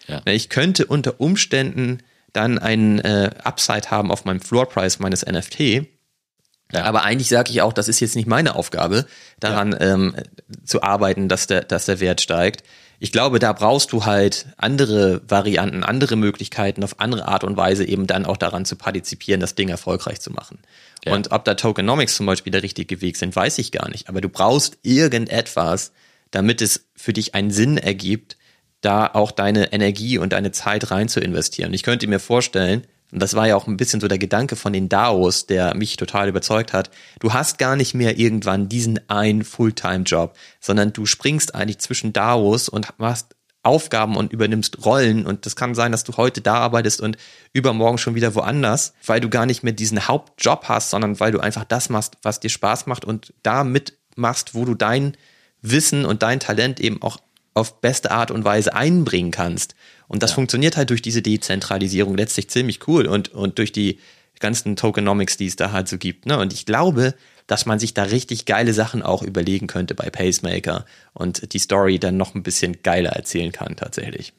[0.07, 0.21] Ja.
[0.23, 1.97] Ich könnte unter Umständen
[2.31, 5.85] dann einen äh, Upside haben auf meinem Floor Price meines NFT,
[6.73, 6.83] ja.
[6.83, 9.05] Aber eigentlich sage ich auch, das ist jetzt nicht meine Aufgabe,
[9.39, 9.93] daran ja.
[9.93, 10.15] ähm,
[10.65, 12.63] zu arbeiten, dass der, dass der Wert steigt.
[12.99, 17.83] Ich glaube, da brauchst du halt andere Varianten, andere Möglichkeiten, auf andere Art und Weise
[17.83, 20.59] eben dann auch daran zu partizipieren, das Ding erfolgreich zu machen.
[21.03, 21.13] Ja.
[21.13, 24.07] Und ob da Tokenomics zum Beispiel der richtige Weg sind, weiß ich gar nicht.
[24.07, 25.93] Aber du brauchst irgendetwas,
[26.29, 28.37] damit es für dich einen Sinn ergibt,
[28.81, 31.73] da auch deine Energie und deine Zeit rein zu investieren.
[31.73, 34.73] Ich könnte mir vorstellen, und das war ja auch ein bisschen so der Gedanke von
[34.73, 36.89] den DAOs, der mich total überzeugt hat.
[37.19, 42.69] Du hast gar nicht mehr irgendwann diesen einen Fulltime-Job, sondern du springst eigentlich zwischen DAOs
[42.69, 46.99] und machst Aufgaben und übernimmst Rollen und das kann sein, dass du heute da arbeitest
[46.99, 47.17] und
[47.53, 51.39] übermorgen schon wieder woanders, weil du gar nicht mehr diesen Hauptjob hast, sondern weil du
[51.39, 55.15] einfach das machst, was dir Spaß macht und da mitmachst, wo du dein
[55.61, 57.19] Wissen und dein Talent eben auch
[57.53, 59.75] auf beste Art und Weise einbringen kannst.
[60.11, 60.35] Und das ja.
[60.35, 63.97] funktioniert halt durch diese Dezentralisierung letztlich ziemlich cool und, und durch die
[64.41, 66.25] ganzen Tokenomics, die es da halt so gibt.
[66.25, 66.37] Ne?
[66.37, 67.15] Und ich glaube,
[67.47, 71.97] dass man sich da richtig geile Sachen auch überlegen könnte bei Pacemaker und die Story
[71.97, 74.33] dann noch ein bisschen geiler erzählen kann tatsächlich.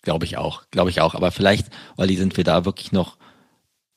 [0.00, 1.14] Glaube ich auch, glaube ich auch.
[1.14, 1.66] Aber vielleicht,
[1.98, 3.18] Olli, sind wir da wirklich noch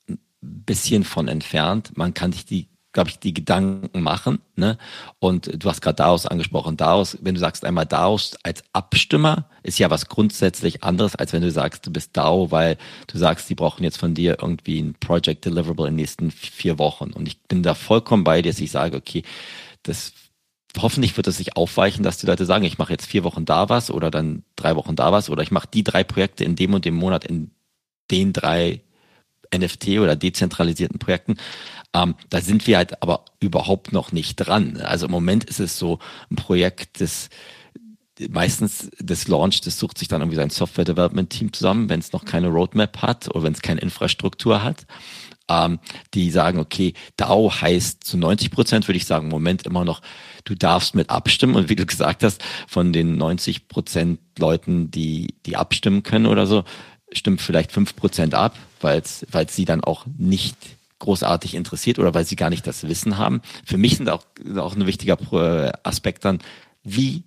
[0.10, 1.94] ein bisschen von entfernt.
[1.96, 4.39] Man kann sich die glaube ich, die Gedanken machen.
[4.56, 4.77] Ne?
[5.19, 6.77] Und du hast gerade Daos angesprochen.
[6.77, 11.41] Daos, wenn du sagst einmal Daos als Abstimmer, ist ja was grundsätzlich anderes, als wenn
[11.41, 12.77] du sagst, du bist DAO, weil
[13.08, 16.80] du sagst, die brauchen jetzt von dir irgendwie ein Project Deliverable in den nächsten vier
[16.80, 17.12] Wochen.
[17.12, 19.23] Und ich bin da vollkommen bei dir, dass ich sage, okay,
[19.84, 20.13] das
[20.77, 23.69] hoffentlich wird es sich aufweichen, dass die Leute sagen, ich mache jetzt vier Wochen da
[23.69, 26.73] was oder dann drei Wochen da was oder ich mache die drei Projekte in dem
[26.73, 27.51] und dem Monat in
[28.10, 28.82] den drei
[29.56, 31.38] NFT oder dezentralisierten Projekten.
[31.94, 34.78] Ähm, da sind wir halt aber überhaupt noch nicht dran.
[34.78, 37.30] Also im Moment ist es so ein Projekt, das
[38.30, 42.14] meistens das Launch, das sucht sich dann irgendwie sein Software Development Team zusammen, wenn es
[42.14, 44.86] noch keine Roadmap hat oder wenn es keine Infrastruktur hat.
[45.50, 45.80] Ähm,
[46.14, 50.02] die sagen, okay, DAO heißt zu 90 Prozent, würde ich sagen, im Moment immer noch,
[50.46, 51.56] du darfst mit abstimmen.
[51.56, 56.46] Und wie du gesagt hast, von den 90 Prozent Leuten, die, die abstimmen können oder
[56.46, 56.64] so,
[57.12, 60.58] stimmt vielleicht fünf Prozent ab, weil es sie dann auch nicht
[61.00, 63.41] großartig interessiert oder weil sie gar nicht das Wissen haben.
[63.65, 64.26] Für mich sind auch,
[64.58, 66.39] auch ein wichtiger äh, Aspekt dann,
[66.84, 67.24] wie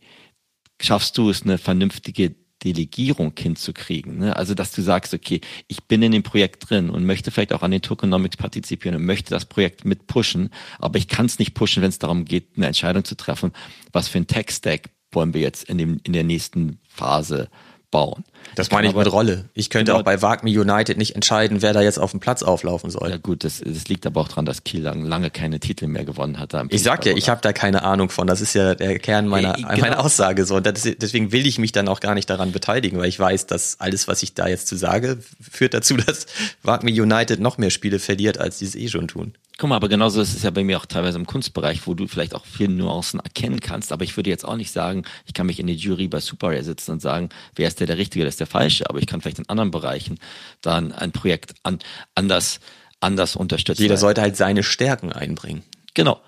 [0.81, 4.19] schaffst du es, eine vernünftige Delegierung hinzukriegen.
[4.19, 4.37] Ne?
[4.37, 7.63] Also, dass du sagst, okay, ich bin in dem Projekt drin und möchte vielleicht auch
[7.63, 11.55] an den Tokenomics partizipieren und möchte das Projekt mit pushen, aber ich kann es nicht
[11.55, 13.53] pushen, wenn es darum geht, eine Entscheidung zu treffen,
[13.93, 17.49] was für ein Tech-Stack wollen wir jetzt in, dem, in der nächsten Phase
[17.95, 18.25] bauen.
[18.57, 19.45] Das meine ich mit Rolle.
[19.55, 22.43] Ich könnte genau, auch bei Wagme United nicht entscheiden, wer da jetzt auf dem Platz
[22.43, 23.09] auflaufen soll.
[23.09, 26.05] Ja gut, das, das liegt aber auch daran, dass Kiel lang, lange keine Titel mehr
[26.05, 26.55] gewonnen hat.
[26.71, 28.27] ich sag ja, ich habe da keine Ahnung von.
[28.27, 29.69] Das ist ja der Kern meiner, genau.
[29.79, 30.57] meiner Aussage so.
[30.57, 33.47] Und das, deswegen will ich mich dann auch gar nicht daran beteiligen, weil ich weiß,
[33.47, 36.27] dass alles, was ich da jetzt zu sage, führt dazu, dass
[36.63, 39.35] Wagme United noch mehr Spiele verliert, als die es eh schon tun.
[39.57, 42.09] Guck mal, aber genauso ist es ja bei mir auch teilweise im Kunstbereich, wo du
[42.09, 43.93] vielleicht auch viele Nuancen erkennen kannst.
[43.93, 46.49] Aber ich würde jetzt auch nicht sagen, ich kann mich in die Jury bei Super
[46.49, 48.91] Rare sitzen und sagen, wer ist der der Richtige, der ist der Falsche.
[48.91, 50.19] Aber ich kann vielleicht in anderen Bereichen
[50.61, 51.79] dann ein Projekt an,
[52.17, 52.59] anders,
[52.99, 53.83] anders unterstützen.
[53.83, 55.63] Jeder sollte halt seine Stärken einbringen.
[55.95, 56.21] Genau.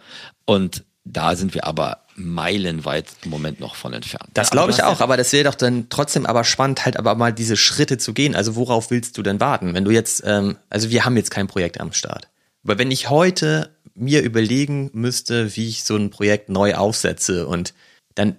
[0.44, 4.30] Und da sind wir aber meilenweit im Moment noch von entfernt.
[4.34, 7.32] Das glaube ich auch, aber das wäre doch dann trotzdem aber spannend, halt aber mal
[7.32, 8.36] diese Schritte zu gehen.
[8.36, 9.74] Also worauf willst du denn warten?
[9.74, 12.28] Wenn du jetzt, ähm, also wir haben jetzt kein Projekt am Start.
[12.66, 17.74] Aber wenn ich heute mir überlegen müsste, wie ich so ein Projekt neu aufsetze und
[18.16, 18.34] dann,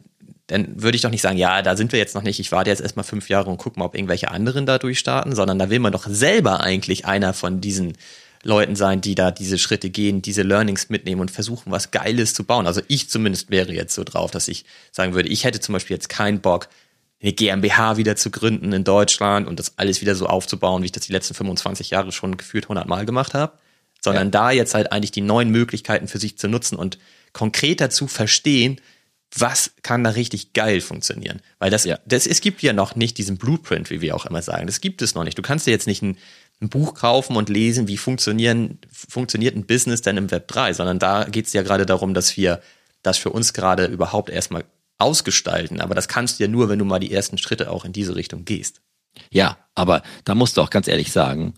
[0.48, 2.70] dann würde ich doch nicht sagen, ja, da sind wir jetzt noch nicht, ich warte
[2.70, 5.80] jetzt erstmal fünf Jahre und gucke mal, ob irgendwelche anderen da durchstarten, sondern da will
[5.80, 7.94] man doch selber eigentlich einer von diesen
[8.44, 12.44] Leuten sein, die da diese Schritte gehen, diese Learnings mitnehmen und versuchen, was Geiles zu
[12.44, 12.68] bauen.
[12.68, 15.96] Also ich zumindest wäre jetzt so drauf, dass ich sagen würde, ich hätte zum Beispiel
[15.96, 16.68] jetzt keinen Bock,
[17.22, 20.92] eine GmbH wieder zu gründen in Deutschland und das alles wieder so aufzubauen, wie ich
[20.92, 23.54] das die letzten 25 Jahre schon gefühlt 100 Mal gemacht habe
[24.02, 24.32] sondern ja.
[24.32, 26.98] da jetzt halt eigentlich die neuen Möglichkeiten für sich zu nutzen und
[27.34, 28.80] konkreter zu verstehen,
[29.36, 31.42] was kann da richtig geil funktionieren?
[31.60, 32.00] Weil das, ja.
[32.06, 34.68] das, es gibt ja noch nicht diesen Blueprint, wie wir auch immer sagen.
[34.68, 35.38] Das gibt es noch nicht.
[35.38, 36.18] Du kannst dir jetzt nicht ein,
[36.62, 40.98] ein Buch kaufen und lesen, wie funktionieren, funktioniert ein Business denn im Web 3, sondern
[40.98, 42.62] da geht es ja gerade darum, dass wir
[43.04, 44.64] das für uns gerade überhaupt erstmal
[44.98, 45.82] ausgestalten.
[45.82, 48.16] Aber das kannst du ja nur, wenn du mal die ersten Schritte auch in diese
[48.16, 48.82] Richtung gehst.
[49.30, 51.54] Ja, aber da musst du auch ganz ehrlich sagen,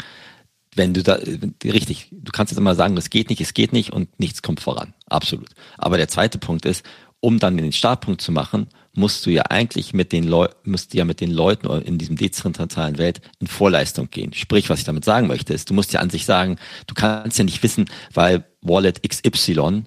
[0.79, 1.19] wenn du da,
[1.65, 4.61] richtig, du kannst jetzt immer sagen, das geht nicht, es geht nicht und nichts kommt
[4.61, 4.93] voran.
[5.07, 5.49] Absolut.
[5.77, 6.85] Aber der zweite Punkt ist,
[7.19, 11.03] um dann den Startpunkt zu machen, musst du ja eigentlich mit den Leuten, musst ja
[11.03, 14.33] mit den Leuten in diesem dezentralen Welt in Vorleistung gehen.
[14.33, 17.37] Sprich, was ich damit sagen möchte, ist, du musst ja an sich sagen, du kannst
[17.37, 19.83] ja nicht wissen, weil Wallet XY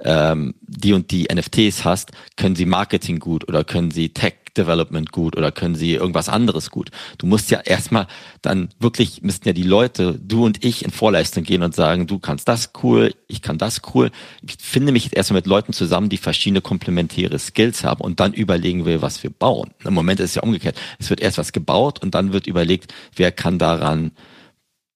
[0.00, 5.12] ähm, die und die NFTs hast, können sie Marketing gut oder können sie Tech Development
[5.12, 6.90] gut oder können sie irgendwas anderes gut.
[7.18, 8.06] Du musst ja erstmal
[8.42, 12.18] dann wirklich, müssten ja die Leute, du und ich in Vorleistung gehen und sagen, du
[12.18, 14.10] kannst das cool, ich kann das cool.
[14.42, 18.84] Ich finde mich erstmal mit Leuten zusammen, die verschiedene komplementäre Skills haben und dann überlegen
[18.84, 19.70] will, was wir bauen.
[19.84, 20.76] Im Moment ist es ja umgekehrt.
[20.98, 24.12] Es wird erst was gebaut und dann wird überlegt, wer kann daran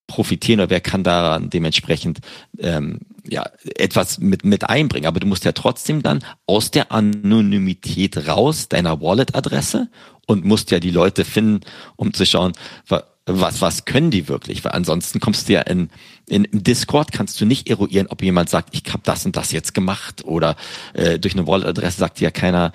[0.06, 2.20] profitieren oder wer kann daran dementsprechend
[2.58, 5.06] ähm, ja etwas mit mit einbringen.
[5.06, 9.88] Aber du musst ja trotzdem dann aus der Anonymität raus deiner Wallet-Adresse
[10.26, 11.60] und musst ja die Leute finden,
[11.96, 12.52] um zu schauen,
[12.86, 14.64] was was können die wirklich?
[14.64, 15.90] Weil ansonsten kommst du ja in
[16.26, 19.52] in im Discord kannst du nicht eruieren, ob jemand sagt, ich habe das und das
[19.52, 20.56] jetzt gemacht oder
[20.94, 22.72] äh, durch eine Wallet-Adresse sagt ja keiner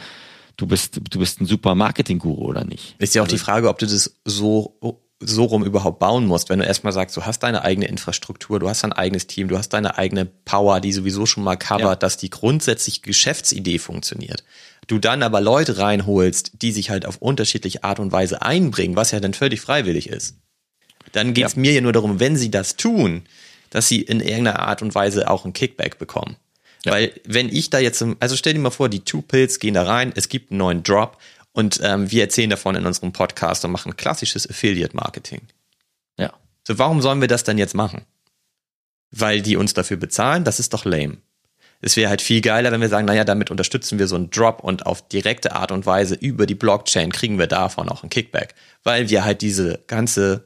[0.57, 2.95] du bist, du bist ein super Marketing-Guru oder nicht.
[2.99, 4.77] Ist ja auch die also Frage, ob du das so
[5.25, 8.69] so rum überhaupt bauen musst, wenn du erstmal sagst, du hast deine eigene Infrastruktur, du
[8.69, 11.95] hast dein eigenes Team, du hast deine eigene Power, die sowieso schon mal covert, ja.
[11.95, 14.43] dass die grundsätzliche Geschäftsidee funktioniert.
[14.87, 19.11] Du dann aber Leute reinholst, die sich halt auf unterschiedliche Art und Weise einbringen, was
[19.11, 20.35] ja dann völlig freiwillig ist.
[21.13, 21.61] Dann geht's ja.
[21.61, 23.23] mir ja nur darum, wenn sie das tun,
[23.69, 26.35] dass sie in irgendeiner Art und Weise auch ein Kickback bekommen.
[26.85, 26.91] Ja.
[26.91, 29.83] Weil wenn ich da jetzt, also stell dir mal vor, die Two Pills gehen da
[29.83, 31.17] rein, es gibt einen neuen Drop
[31.53, 35.41] und ähm, wir erzählen davon in unserem Podcast und machen klassisches Affiliate-Marketing.
[36.17, 36.33] Ja.
[36.67, 38.05] So, warum sollen wir das dann jetzt machen?
[39.11, 40.43] Weil die uns dafür bezahlen?
[40.43, 41.17] Das ist doch lame.
[41.85, 44.63] Es wäre halt viel geiler, wenn wir sagen, naja, damit unterstützen wir so einen Drop
[44.63, 48.55] und auf direkte Art und Weise über die Blockchain kriegen wir davon auch einen Kickback,
[48.83, 50.45] weil wir halt diese ganze,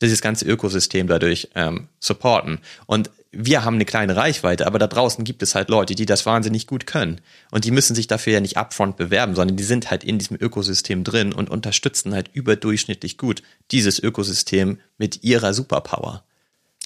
[0.00, 2.60] dieses ganze Ökosystem dadurch ähm, supporten.
[2.86, 6.24] Und wir haben eine kleine Reichweite, aber da draußen gibt es halt Leute, die das
[6.24, 7.20] wahnsinnig gut können.
[7.50, 10.38] Und die müssen sich dafür ja nicht upfront bewerben, sondern die sind halt in diesem
[10.40, 16.24] Ökosystem drin und unterstützen halt überdurchschnittlich gut dieses Ökosystem mit ihrer Superpower.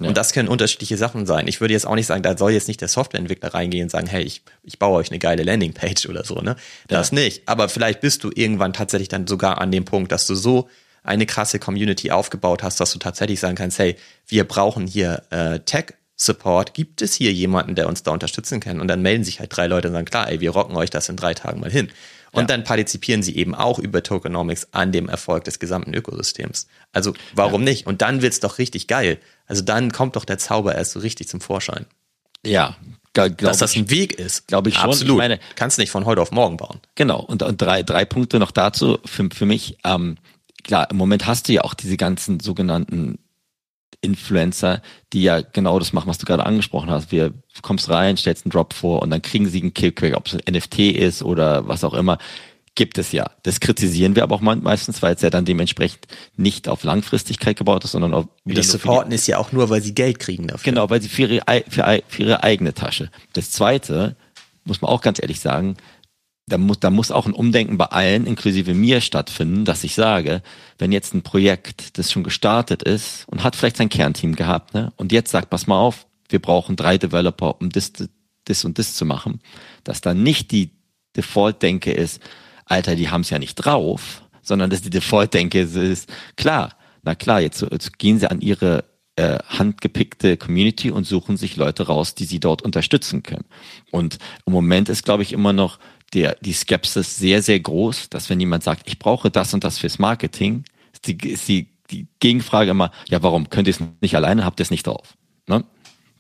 [0.01, 0.09] Ja.
[0.09, 1.47] Und das können unterschiedliche Sachen sein.
[1.47, 4.07] Ich würde jetzt auch nicht sagen, da soll jetzt nicht der Softwareentwickler reingehen und sagen,
[4.07, 6.57] hey, ich, ich baue euch eine geile Landingpage oder so, ne?
[6.89, 7.17] Das ja.
[7.17, 7.43] nicht.
[7.47, 10.69] Aber vielleicht bist du irgendwann tatsächlich dann sogar an dem Punkt, dass du so
[11.03, 13.97] eine krasse Community aufgebaut hast, dass du tatsächlich sagen kannst, hey,
[14.27, 18.81] wir brauchen hier äh, Tech Support, gibt es hier jemanden, der uns da unterstützen kann?
[18.81, 21.09] Und dann melden sich halt drei Leute und sagen, klar, ey, wir rocken euch das
[21.09, 21.91] in drei Tagen mal hin.
[22.31, 22.47] Und ja.
[22.47, 26.67] dann partizipieren sie eben auch über Tokenomics an dem Erfolg des gesamten Ökosystems.
[26.93, 27.71] Also warum ja.
[27.71, 27.87] nicht?
[27.87, 29.19] Und dann wird's doch richtig geil.
[29.47, 31.87] Also dann kommt doch der Zauber erst so richtig zum Vorschein.
[32.45, 32.77] Ja,
[33.15, 34.49] Glaub dass das ein Weg ist.
[34.49, 34.85] Glaube ich schon.
[34.85, 35.17] Absolut.
[35.17, 36.81] Ich meine, kannst nicht von heute auf morgen bauen.
[36.95, 37.21] Genau.
[37.21, 39.77] Und, und drei, drei Punkte noch dazu für, für mich.
[39.85, 40.17] Ähm,
[40.63, 43.19] klar, im Moment hast du ja auch diese ganzen sogenannten
[44.01, 44.83] Influencer,
[45.13, 47.13] die ja genau das machen, was du gerade angesprochen hast.
[47.13, 47.33] Wir
[47.63, 50.55] kommst rein, stellst einen Drop vor und dann kriegen sie einen Killcrack, ob es ein
[50.55, 52.19] NFT ist oder was auch immer.
[52.75, 53.31] Gibt es ja.
[53.43, 56.07] Das kritisieren wir aber auch meistens, weil es ja dann dementsprechend
[56.37, 59.95] nicht auf Langfristigkeit gebaut ist, sondern auf Die supporten ist ja auch nur, weil sie
[59.95, 60.73] Geld kriegen dafür.
[60.73, 63.11] Genau, weil sie für ihre, für, für ihre eigene Tasche.
[63.35, 64.17] Das zweite,
[64.65, 65.77] muss man auch ganz ehrlich sagen,
[66.53, 70.43] da muss, da muss auch ein Umdenken bei allen, inklusive mir, stattfinden, dass ich sage,
[70.77, 74.93] wenn jetzt ein Projekt, das schon gestartet ist und hat vielleicht sein Kernteam gehabt, ne,
[74.97, 77.93] und jetzt sagt, pass mal auf, wir brauchen drei Developer, um das,
[78.45, 79.41] das und das zu machen,
[79.83, 80.73] dass dann nicht die
[81.17, 82.21] Default-Denke ist,
[82.67, 87.41] Alter, die haben es ja nicht drauf, sondern dass die Default-Denke ist, klar, na klar,
[87.41, 88.85] jetzt, jetzt gehen sie an ihre
[89.17, 93.45] äh, handgepickte Community und suchen sich Leute raus, die sie dort unterstützen können.
[93.91, 95.79] Und im Moment ist, glaube ich, immer noch
[96.15, 99.79] der, die Skepsis sehr, sehr groß, dass wenn jemand sagt, ich brauche das und das
[99.79, 104.15] fürs Marketing, ist die, ist die, die Gegenfrage immer, ja, warum könnt ihr es nicht
[104.15, 105.15] alleine, habt ihr es nicht drauf?
[105.47, 105.65] Ne?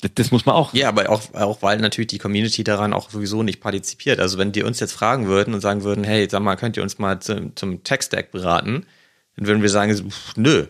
[0.00, 0.72] Das, das muss man auch.
[0.74, 4.18] Ja, aber auch, auch weil natürlich die Community daran auch sowieso nicht partizipiert.
[4.18, 6.82] Also wenn die uns jetzt fragen würden und sagen würden, hey, sag mal, könnt ihr
[6.82, 8.86] uns mal zum, zum Tech-Stack beraten,
[9.36, 10.66] dann würden wir sagen, pff, nö.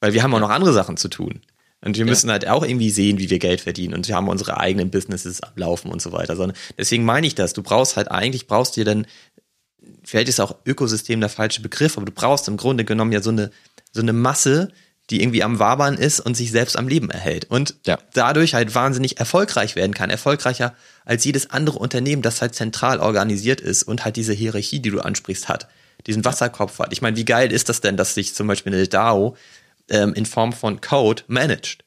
[0.00, 1.40] Weil wir haben auch noch andere Sachen zu tun.
[1.82, 2.32] Und wir müssen ja.
[2.32, 3.94] halt auch irgendwie sehen, wie wir Geld verdienen.
[3.94, 6.36] Und wir haben unsere eigenen Businesses ablaufen und so weiter.
[6.36, 7.54] Sondern deswegen meine ich das.
[7.54, 9.06] Du brauchst halt eigentlich, brauchst dir dann,
[10.04, 13.30] vielleicht ist auch Ökosystem der falsche Begriff, aber du brauchst im Grunde genommen ja so
[13.30, 13.50] eine,
[13.92, 14.68] so eine Masse,
[15.08, 17.46] die irgendwie am Wabern ist und sich selbst am Leben erhält.
[17.50, 17.98] Und ja.
[18.12, 20.10] dadurch halt wahnsinnig erfolgreich werden kann.
[20.10, 20.74] Erfolgreicher
[21.06, 25.00] als jedes andere Unternehmen, das halt zentral organisiert ist und halt diese Hierarchie, die du
[25.00, 25.66] ansprichst, hat.
[26.06, 26.92] Diesen Wasserkopf hat.
[26.92, 29.36] Ich meine, wie geil ist das denn, dass sich zum Beispiel eine DAO
[29.90, 31.84] ähm, in Form von Code managed.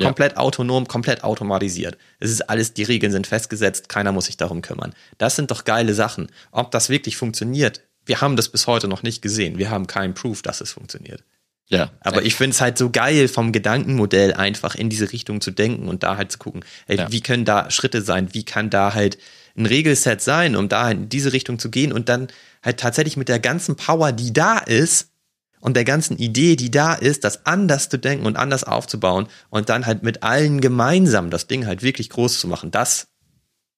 [0.00, 0.38] Komplett ja.
[0.38, 1.98] autonom, komplett automatisiert.
[2.20, 4.94] Es ist alles, die Regeln sind festgesetzt, keiner muss sich darum kümmern.
[5.18, 6.30] Das sind doch geile Sachen.
[6.52, 9.58] Ob das wirklich funktioniert, wir haben das bis heute noch nicht gesehen.
[9.58, 11.24] Wir haben keinen Proof, dass es funktioniert.
[11.68, 11.90] Ja.
[12.00, 15.88] Aber ich finde es halt so geil, vom Gedankenmodell einfach in diese Richtung zu denken
[15.88, 17.12] und da halt zu gucken, ey, ja.
[17.12, 19.18] wie können da Schritte sein, wie kann da halt
[19.56, 22.28] ein Regelset sein, um da in diese Richtung zu gehen und dann
[22.62, 25.10] halt tatsächlich mit der ganzen Power, die da ist,
[25.60, 29.68] und der ganzen Idee, die da ist, das anders zu denken und anders aufzubauen und
[29.68, 33.08] dann halt mit allen gemeinsam das Ding halt wirklich groß zu machen, das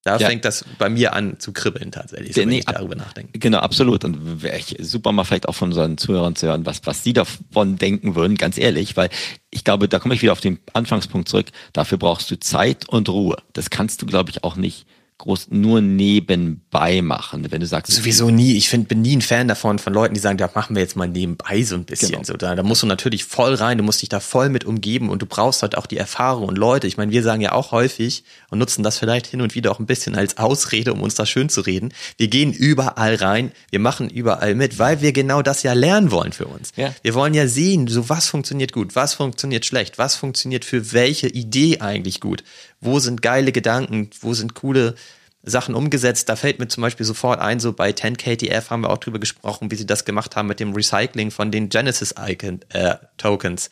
[0.02, 0.28] da ja.
[0.28, 3.38] fängt das bei mir an zu kribbeln tatsächlich, so, wenn nee, ich darüber nachdenke.
[3.38, 4.02] Genau, absolut.
[4.02, 7.12] Und wäre ich super mal vielleicht auch von unseren Zuhörern zu hören, was, was sie
[7.12, 9.10] davon denken würden, ganz ehrlich, weil
[9.50, 11.48] ich glaube, da komme ich wieder auf den Anfangspunkt zurück.
[11.74, 13.36] Dafür brauchst du Zeit und Ruhe.
[13.52, 14.86] Das kannst du, glaube ich, auch nicht
[15.20, 17.92] groß nur nebenbei machen, wenn du sagst.
[17.92, 18.56] Sowieso nie.
[18.56, 20.96] Ich find, bin nie ein Fan davon, von Leuten, die sagen, da machen wir jetzt
[20.96, 22.12] mal nebenbei so ein bisschen.
[22.12, 22.24] Genau.
[22.24, 25.08] So, da, da musst du natürlich voll rein, du musst dich da voll mit umgeben
[25.08, 26.86] und du brauchst halt auch die Erfahrung und Leute.
[26.86, 29.78] Ich meine, wir sagen ja auch häufig und nutzen das vielleicht hin und wieder auch
[29.78, 31.92] ein bisschen als Ausrede, um uns da schön zu reden.
[32.16, 36.32] Wir gehen überall rein, wir machen überall mit, weil wir genau das ja lernen wollen
[36.32, 36.72] für uns.
[36.76, 36.94] Ja.
[37.02, 41.28] Wir wollen ja sehen, so was funktioniert gut, was funktioniert schlecht, was funktioniert für welche
[41.28, 42.42] Idee eigentlich gut
[42.80, 44.94] wo sind geile Gedanken, wo sind coole
[45.42, 46.28] Sachen umgesetzt.
[46.28, 49.70] Da fällt mir zum Beispiel sofort ein, so bei 10KTF haben wir auch drüber gesprochen,
[49.70, 53.66] wie sie das gemacht haben mit dem Recycling von den Genesis-Tokens.
[53.66, 53.70] Äh,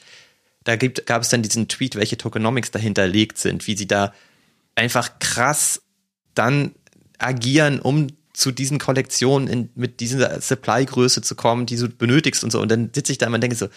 [0.64, 4.12] da gibt, gab es dann diesen Tweet, welche Tokenomics dahinter liegt sind, wie sie da
[4.74, 5.82] einfach krass
[6.34, 6.74] dann
[7.18, 12.52] agieren, um zu diesen Kollektionen in, mit dieser Supply-Größe zu kommen, die du benötigst und
[12.52, 12.60] so.
[12.60, 13.68] Und dann sitze ich da und denke so,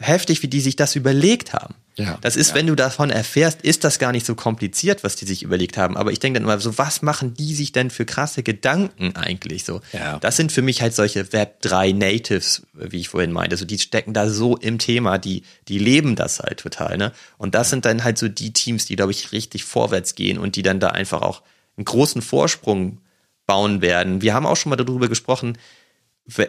[0.00, 1.74] heftig, wie die sich das überlegt haben.
[1.96, 2.54] Ja, das ist, ja.
[2.54, 5.98] wenn du davon erfährst, ist das gar nicht so kompliziert, was die sich überlegt haben.
[5.98, 9.64] Aber ich denke dann immer so, was machen die sich denn für krasse Gedanken eigentlich
[9.64, 9.82] so?
[9.92, 10.18] Ja.
[10.18, 13.54] Das sind für mich halt solche Web 3 Natives, wie ich vorhin meinte.
[13.54, 17.12] Also die stecken da so im Thema, die, die leben das halt total, ne?
[17.36, 20.56] Und das sind dann halt so die Teams, die, glaube ich, richtig vorwärts gehen und
[20.56, 21.42] die dann da einfach auch
[21.76, 22.98] einen großen Vorsprung
[23.46, 24.22] bauen werden.
[24.22, 25.58] Wir haben auch schon mal darüber gesprochen,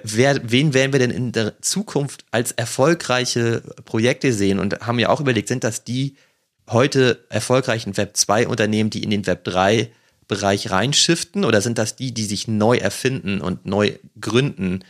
[0.03, 5.09] wer, wen werden wir denn in der Zukunft als erfolgreiche Projekte sehen und haben ja
[5.09, 6.15] auch überlegt, sind das die
[6.69, 9.91] heute erfolgreichen Web 2 Unternehmen, die in den Web 3
[10.27, 14.83] Bereich reinschiften oder sind das die, die sich neu erfinden und neu gründen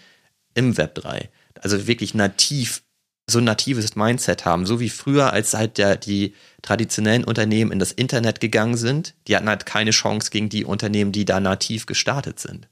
[0.54, 1.30] im Web 3?
[1.60, 2.84] Also wirklich nativ,
[3.28, 7.80] so ein natives Mindset haben, so wie früher, als halt der, die traditionellen Unternehmen in
[7.80, 11.86] das Internet gegangen sind, die hatten halt keine Chance gegen die Unternehmen, die da nativ
[11.86, 12.68] gestartet sind.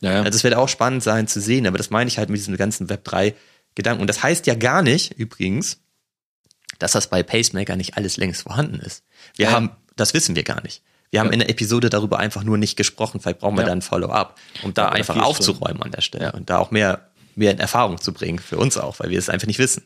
[0.00, 0.22] Ja.
[0.22, 2.56] Also es wird auch spannend sein zu sehen, aber das meine ich halt mit diesem
[2.56, 3.34] ganzen Web 3
[3.74, 4.00] Gedanken.
[4.02, 5.78] Und das heißt ja gar nicht, übrigens,
[6.78, 9.02] dass das bei Pacemaker nicht alles längst vorhanden ist.
[9.36, 9.52] Wir Ja.
[9.52, 10.82] haben, das wissen wir gar nicht.
[11.10, 11.32] Wir haben Ja.
[11.34, 13.20] in der Episode darüber einfach nur nicht gesprochen.
[13.20, 13.68] Vielleicht brauchen wir Ja.
[13.68, 17.08] da ein Follow-up, um da Oder einfach aufzuräumen an der Stelle und da auch mehr,
[17.36, 19.84] mehr in Erfahrung zu bringen für uns auch, weil wir es einfach nicht wissen.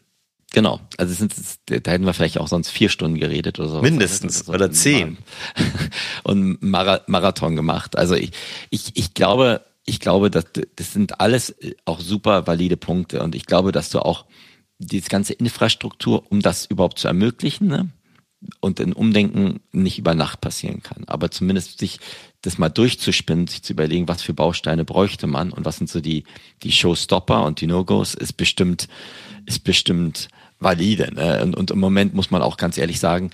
[0.53, 0.81] Genau.
[0.97, 1.35] Also sind,
[1.67, 3.83] da hätten wir vielleicht auch sonst vier Stunden geredet oder so.
[3.83, 4.41] Mindestens.
[4.41, 5.19] Also, Oder zehn.
[6.23, 7.97] Und Mara Marathon gemacht.
[7.99, 8.33] Also ich,
[8.71, 10.45] ich, ich glaube, ich glaube, dass
[10.77, 14.27] das sind alles auch super valide Punkte und ich glaube, dass du auch
[14.79, 17.91] diese ganze Infrastruktur, um das überhaupt zu ermöglichen, ne?
[18.61, 21.05] und ein Umdenken nicht über Nacht passieren kann.
[21.07, 21.99] Aber zumindest sich
[22.43, 26.01] das mal durchzuspinnen, sich zu überlegen, was für Bausteine bräuchte man und was sind so
[26.01, 26.25] die,
[26.63, 28.89] die Showstopper und die No-Gos, ist bestimmt,
[29.47, 30.29] ist bestimmt
[30.61, 31.13] valide.
[31.15, 31.43] Ne?
[31.43, 33.31] Und, und im Moment muss man auch ganz ehrlich sagen,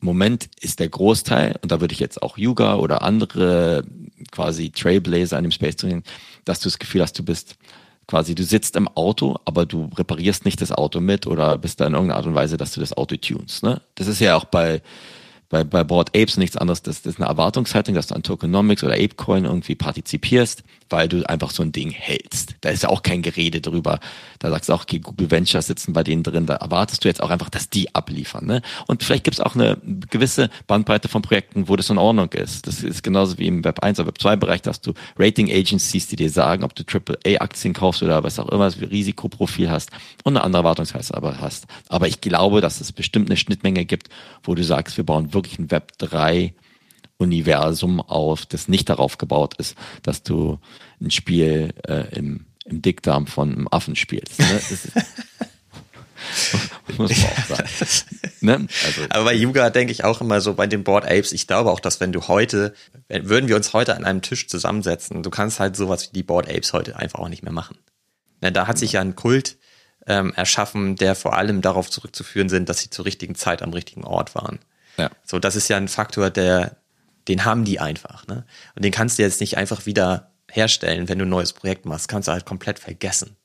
[0.00, 3.84] im Moment ist der Großteil, und da würde ich jetzt auch Yuga oder andere
[4.30, 6.02] quasi Trailblazer an dem Space drin,
[6.44, 7.56] dass du das Gefühl hast, du bist
[8.06, 11.86] quasi, du sitzt im Auto, aber du reparierst nicht das Auto mit oder bist da
[11.86, 13.62] in irgendeiner Art und Weise, dass du das Auto tunst.
[13.62, 13.80] Ne?
[13.94, 14.80] Das ist ja auch bei,
[15.48, 16.82] bei, bei Board Apes nichts anderes.
[16.82, 21.28] Das, das ist eine Erwartungshaltung, dass du an Tokenomics oder Apecoin irgendwie partizipierst, weil du
[21.28, 22.56] einfach so ein Ding hältst.
[22.60, 24.00] Da ist ja auch kein Gerede drüber.
[24.38, 26.46] Da sagst du auch, okay, Google Ventures sitzen bei denen drin.
[26.46, 28.46] Da erwartest du jetzt auch einfach, dass die abliefern.
[28.46, 28.62] Ne?
[28.86, 29.78] Und vielleicht gibt es auch eine
[30.10, 32.66] gewisse Bandbreite von Projekten, wo das in Ordnung ist.
[32.66, 36.08] Das ist genauso wie im Web 1 oder Web 2 Bereich, dass du Rating Agencies,
[36.08, 39.90] die dir sagen, ob du AAA-Aktien kaufst oder was auch immer, Risikoprofil hast
[40.24, 41.66] und eine andere Erwartungshaltung aber hast.
[41.88, 44.08] Aber ich glaube, dass es bestimmt eine Schnittmenge gibt,
[44.42, 46.52] wo du sagst, wir bauen wirklich ein Web 3
[47.18, 50.58] Universum auf, das nicht darauf gebaut ist, dass du
[51.00, 54.38] ein Spiel äh, im, im Dickdarm von einem Affen spielst.
[54.38, 54.60] Ne?
[56.98, 57.68] Muss man auch sagen.
[58.40, 58.66] Ne?
[58.84, 61.70] Also, Aber bei Yuga denke ich auch immer so bei den Board Apes, ich glaube
[61.70, 62.74] auch, dass wenn du heute,
[63.08, 66.48] würden wir uns heute an einem Tisch zusammensetzen, du kannst halt sowas wie die Board
[66.48, 67.78] Apes heute einfach auch nicht mehr machen.
[68.40, 69.56] Ne, da hat sich ja ein Kult
[70.06, 74.04] ähm, erschaffen, der vor allem darauf zurückzuführen sind, dass sie zur richtigen Zeit am richtigen
[74.04, 74.58] Ort waren.
[74.96, 75.10] Ja.
[75.24, 76.76] So, das ist ja ein Faktor, der,
[77.28, 78.44] den haben die einfach, ne?
[78.74, 82.08] Und den kannst du jetzt nicht einfach wieder herstellen, wenn du ein neues Projekt machst,
[82.08, 83.36] kannst du halt komplett vergessen.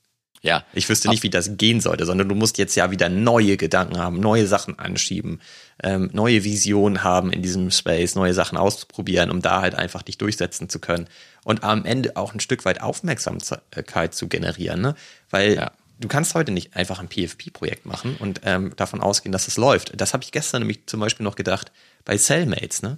[0.43, 0.63] ja.
[0.73, 3.97] Ich wüsste nicht, wie das gehen sollte, sondern du musst jetzt ja wieder neue Gedanken
[3.97, 5.39] haben, neue Sachen anschieben,
[5.83, 10.17] ähm, neue Visionen haben in diesem Space, neue Sachen auszuprobieren, um da halt einfach dich
[10.17, 11.07] durchsetzen zu können
[11.43, 14.95] und am Ende auch ein Stück weit Aufmerksamkeit zu generieren, ne?
[15.29, 15.71] Weil Ja.
[16.01, 19.93] Du kannst heute nicht einfach ein PFP-Projekt machen und ähm, davon ausgehen, dass es läuft.
[19.99, 21.71] Das habe ich gestern nämlich zum Beispiel noch gedacht
[22.03, 22.97] bei Cellmates, ne?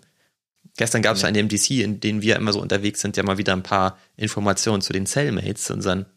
[0.75, 1.27] Gestern gab es ja.
[1.27, 4.81] einen MDC, in dem wir immer so unterwegs sind, ja mal wieder ein paar Informationen
[4.81, 6.07] zu den Cellmates, zu unseren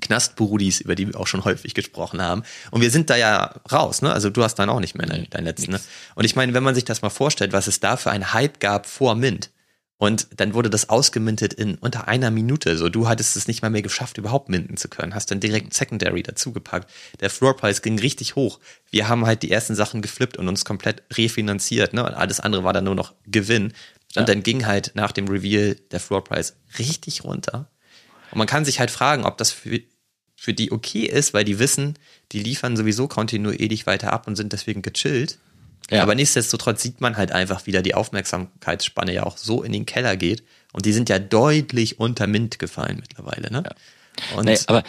[0.00, 2.42] Knastburudis, über die wir auch schon häufig gesprochen haben.
[2.70, 4.12] Und wir sind da ja raus, ne?
[4.12, 5.80] Also du hast dann auch nicht mehr deinen dein letzten, ne?
[6.14, 8.58] Und ich meine, wenn man sich das mal vorstellt, was es da für einen Hype
[8.58, 9.50] gab vor Mint.
[10.00, 12.76] Und dann wurde das ausgemintet in unter einer Minute.
[12.78, 15.12] So, du hattest es nicht mal mehr geschafft, überhaupt minten zu können.
[15.12, 16.88] Hast dann direkt ein Secondary dazugepackt.
[17.20, 18.60] Der Floorpreis ging richtig hoch.
[18.92, 22.06] Wir haben halt die ersten Sachen geflippt und uns komplett refinanziert, ne?
[22.06, 23.66] Und alles andere war dann nur noch Gewinn.
[23.66, 23.74] Und
[24.16, 24.22] Ja.
[24.22, 27.68] dann ging halt nach dem Reveal der Floorpreis richtig runter.
[28.30, 29.80] Und man kann sich halt fragen, ob das für,
[30.36, 31.98] für die okay ist, weil die wissen,
[32.30, 35.38] die liefern sowieso kontinuierlich weiter ab und sind deswegen gechillt.
[35.90, 36.02] Ja.
[36.02, 40.16] Aber nichtsdestotrotz sieht man halt einfach wieder die Aufmerksamkeitsspanne ja auch so in den Keller
[40.16, 40.42] geht.
[40.72, 43.50] Und die sind ja deutlich unter Mint gefallen mittlerweile.
[43.50, 43.64] Ne?
[44.36, 44.84] Und Nee, aber,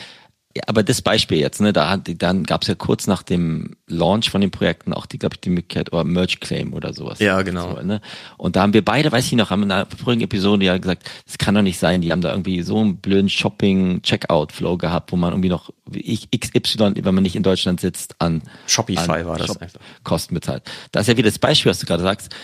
[0.56, 3.76] ja, aber das Beispiel jetzt, ne, da hat, dann gab es ja kurz nach dem
[3.86, 7.20] Launch von den Projekten auch die, glaube ich, die Möglichkeit, oder Merge Claim oder sowas.
[7.20, 7.76] Ja, genau.
[7.76, 8.02] So, ne?
[8.38, 11.08] Und da haben wir beide, weiß ich noch, haben in einer vorigen Episode ja gesagt,
[11.28, 15.18] das kann doch nicht sein, die haben da irgendwie so einen blöden Shopping-Checkout-Flow gehabt, wo
[15.18, 19.26] man irgendwie noch wie ich, XY, wenn man nicht in Deutschland sitzt, an Shopify an
[19.28, 19.80] war das Shop- einfach.
[20.04, 20.64] Kosten bezahlt.
[20.92, 22.36] Das ist ja wieder das Beispiel, was du gerade sagst.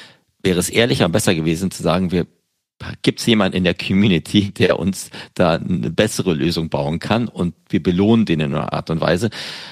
[0.44, 2.28] Wäre es ehrlicher und besser gewesen zu sagen, wir
[3.02, 7.56] gibt es jemanden in der Community, der uns da eine bessere Lösung bauen kann und
[7.70, 9.30] wir belohnen den in einer Art und Weise.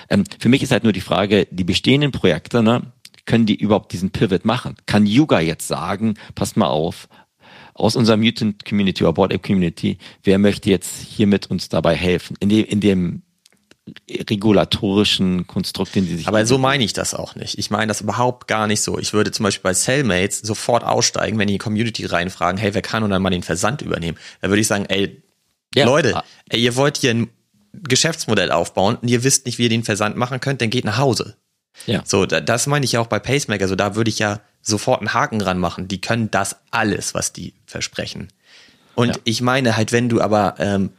[0.10, 2.93] Ähm, für mich ist halt nur die Frage, die bestehenden Projekte, ne,
[3.26, 4.76] können die überhaupt diesen Pivot machen?
[4.86, 7.08] Kann Yuga jetzt sagen, passt mal auf,
[7.74, 12.36] aus unserer Mutant Community oder Board App Community, wer möchte jetzt hiermit uns dabei helfen?
[12.39, 13.22] In dem, in dem
[14.10, 16.28] regulatorischen Konstrukt, den sie sich.
[16.28, 17.58] Aber so meine ich das auch nicht.
[17.58, 18.98] Ich meine das überhaupt gar nicht so.
[18.98, 23.04] Ich würde zum Beispiel bei Cellmates sofort aussteigen, wenn die Community reinfragen, hey, wer kann
[23.04, 24.18] und dann mal den Versand übernehmen?
[24.42, 25.22] Da würde ich sagen, ey,
[25.76, 25.86] ja.
[25.86, 26.24] Leute, ah.
[26.50, 27.30] ey, ihr wollt hier ein
[27.74, 30.98] Geschäftsmodell aufbauen und ihr wisst nicht, wie ihr den Versand machen könnt, dann geht nach
[30.98, 31.36] Hause.
[31.88, 32.04] Ja.
[32.06, 33.68] So, das meine ich ja auch bei Pacemaker.
[33.68, 35.88] So, da würde ich ja sofort einen Haken ran machen.
[35.88, 38.30] Die können das alles, was die versprechen.
[38.96, 39.16] Und ja.
[39.24, 40.92] ich meine halt, wenn du aber ähm,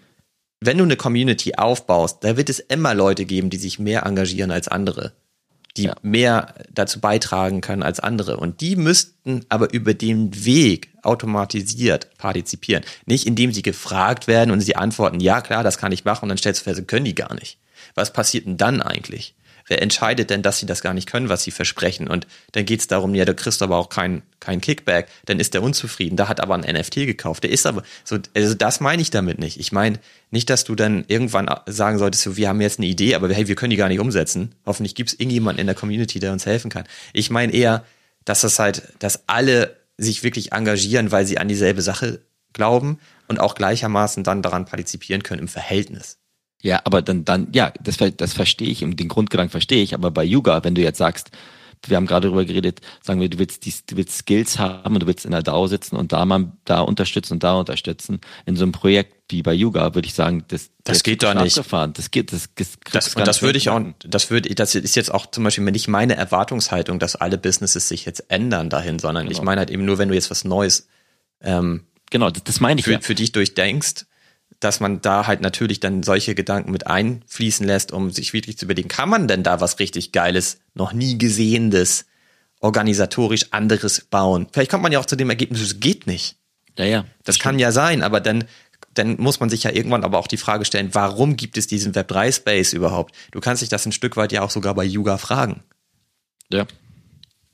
[0.60, 4.50] wenn du eine Community aufbaust, da wird es immer Leute geben, die sich mehr engagieren
[4.50, 5.12] als andere,
[5.76, 5.96] die ja.
[6.02, 8.36] mehr dazu beitragen können als andere.
[8.38, 12.84] Und die müssten aber über den Weg automatisiert partizipieren.
[13.06, 16.28] Nicht indem sie gefragt werden und sie antworten, ja klar, das kann ich machen und
[16.30, 17.58] dann stellst du fest, können die gar nicht.
[17.94, 19.34] Was passiert denn dann eigentlich?
[19.66, 22.08] wer entscheidet denn, dass sie das gar nicht können, was sie versprechen?
[22.08, 25.54] Und dann geht es darum, ja, du kriegst aber auch kein, kein Kickback, dann ist
[25.54, 26.16] der unzufrieden.
[26.16, 27.42] Da hat aber ein NFT gekauft.
[27.42, 29.58] Der ist aber so, also das meine ich damit nicht.
[29.58, 29.98] Ich meine
[30.30, 33.48] nicht, dass du dann irgendwann sagen solltest, so, wir haben jetzt eine Idee, aber hey,
[33.48, 34.54] wir können die gar nicht umsetzen.
[34.66, 36.84] Hoffentlich gibt es irgendjemanden in der Community, der uns helfen kann.
[37.12, 37.84] Ich meine eher,
[38.24, 42.20] dass das halt, dass alle sich wirklich engagieren, weil sie an dieselbe Sache
[42.52, 46.18] glauben und auch gleichermaßen dann daran partizipieren können im Verhältnis.
[46.62, 50.24] Ja, aber dann, dann, ja, das, das verstehe ich den Grundgedanken verstehe ich, aber bei
[50.24, 51.30] Yuga, wenn du jetzt sagst,
[51.88, 55.02] wir haben gerade darüber geredet, sagen wir, du willst, die, du willst Skills haben und
[55.02, 58.20] du willst in der DAO sitzen und da mal da unterstützen und da unterstützen.
[58.46, 61.56] In so einem Projekt wie bei Yuga würde ich sagen, das, das geht da nicht.
[61.56, 65.12] Das geht, das, das, das, und das würde ich auch, das würde, das ist jetzt
[65.12, 69.38] auch zum Beispiel nicht meine Erwartungshaltung, dass alle Businesses sich jetzt ändern dahin, sondern genau.
[69.38, 70.88] ich meine halt eben nur, wenn du jetzt was Neues,
[71.40, 73.00] ähm, genau, das, das meine ich für, ja.
[73.00, 74.06] für dich durchdenkst,
[74.64, 78.64] dass man da halt natürlich dann solche Gedanken mit einfließen lässt, um sich wirklich zu
[78.64, 82.06] überlegen, kann man denn da was richtig Geiles, noch nie gesehenes,
[82.60, 84.48] organisatorisch anderes bauen?
[84.52, 86.36] Vielleicht kommt man ja auch zu dem Ergebnis, es geht nicht.
[86.78, 87.02] Ja, ja.
[87.02, 88.44] Das, das kann ja sein, aber dann,
[88.94, 91.92] dann muss man sich ja irgendwann aber auch die Frage stellen, warum gibt es diesen
[91.92, 93.14] Web3-Space überhaupt?
[93.30, 95.62] Du kannst dich das ein Stück weit ja auch sogar bei Yuga fragen.
[96.50, 96.66] Ja.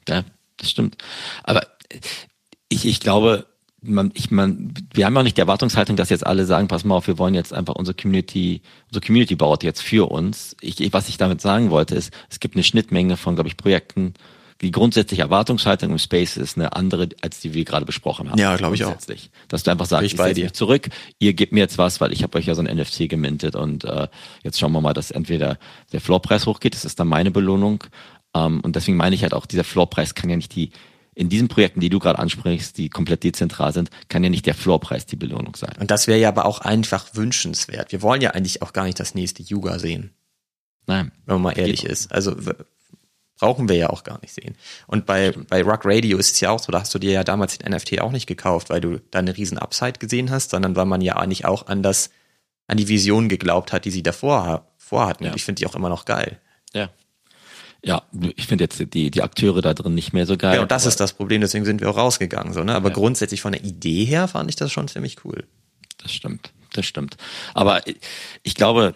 [0.09, 0.25] Ja,
[0.57, 0.97] das stimmt.
[1.43, 1.67] Aber
[2.69, 3.47] ich, ich glaube,
[3.83, 6.97] man, ich man, wir haben auch nicht die Erwartungshaltung, dass jetzt alle sagen, pass mal
[6.97, 10.57] auf, wir wollen jetzt einfach unsere Community, unsere Community baut jetzt für uns.
[10.61, 13.57] Ich, ich, was ich damit sagen wollte, ist, es gibt eine Schnittmenge von, glaube ich,
[13.57, 14.15] Projekten.
[14.61, 18.39] Die grundsätzliche Erwartungshaltung im Space ist eine andere, als die wir gerade besprochen haben.
[18.39, 18.95] Ja, glaube ich auch.
[19.49, 22.13] Dass du einfach sagst, ich, ich setze mich zurück, ihr gebt mir jetzt was, weil
[22.13, 24.09] ich habe euch ja so ein NFT gemintet und äh,
[24.43, 25.59] jetzt schauen wir mal, dass entweder
[25.93, 27.85] der Floorpreis hochgeht, das ist dann meine Belohnung.
[28.35, 30.71] Ähm, und deswegen meine ich halt auch, dieser Floorpreis kann ja nicht die
[31.15, 34.55] in diesen Projekten, die du gerade ansprichst, die komplett dezentral sind, kann ja nicht der
[34.55, 35.75] Floorpreis die Belohnung sein.
[35.79, 37.93] Und das wäre ja aber auch einfach wünschenswert.
[37.93, 40.13] Wir wollen ja eigentlich auch gar nicht das nächste Yuga sehen.
[40.87, 41.13] Nein.
[41.27, 42.13] Wenn man mal ehrlich ist.
[42.13, 42.37] Also
[43.39, 44.55] brauchen wir ja auch gar nicht sehen.
[44.87, 47.25] Und bei, bei Rock Radio ist es ja auch so, da hast du dir ja
[47.25, 50.77] damals den NFT auch nicht gekauft, weil du da eine riesen Upside gesehen hast, sondern
[50.77, 52.11] weil man ja eigentlich auch an das,
[52.67, 55.25] an die Vision geglaubt hat, die sie davor vorhatten.
[55.25, 55.31] Ja.
[55.31, 56.39] Und ich finde die auch immer noch geil.
[56.75, 56.91] Ja.
[57.83, 58.03] Ja,
[58.37, 60.57] ich finde jetzt die, die Akteure da drin nicht mehr so geil.
[60.57, 62.53] Ja, und das ist das Problem, deswegen sind wir auch rausgegangen.
[62.53, 62.75] So, ne?
[62.75, 62.95] Aber ja.
[62.95, 65.47] grundsätzlich von der Idee her fand ich das schon ziemlich cool.
[65.99, 67.17] Das stimmt, das stimmt.
[67.55, 67.83] Aber
[68.43, 68.95] ich glaube,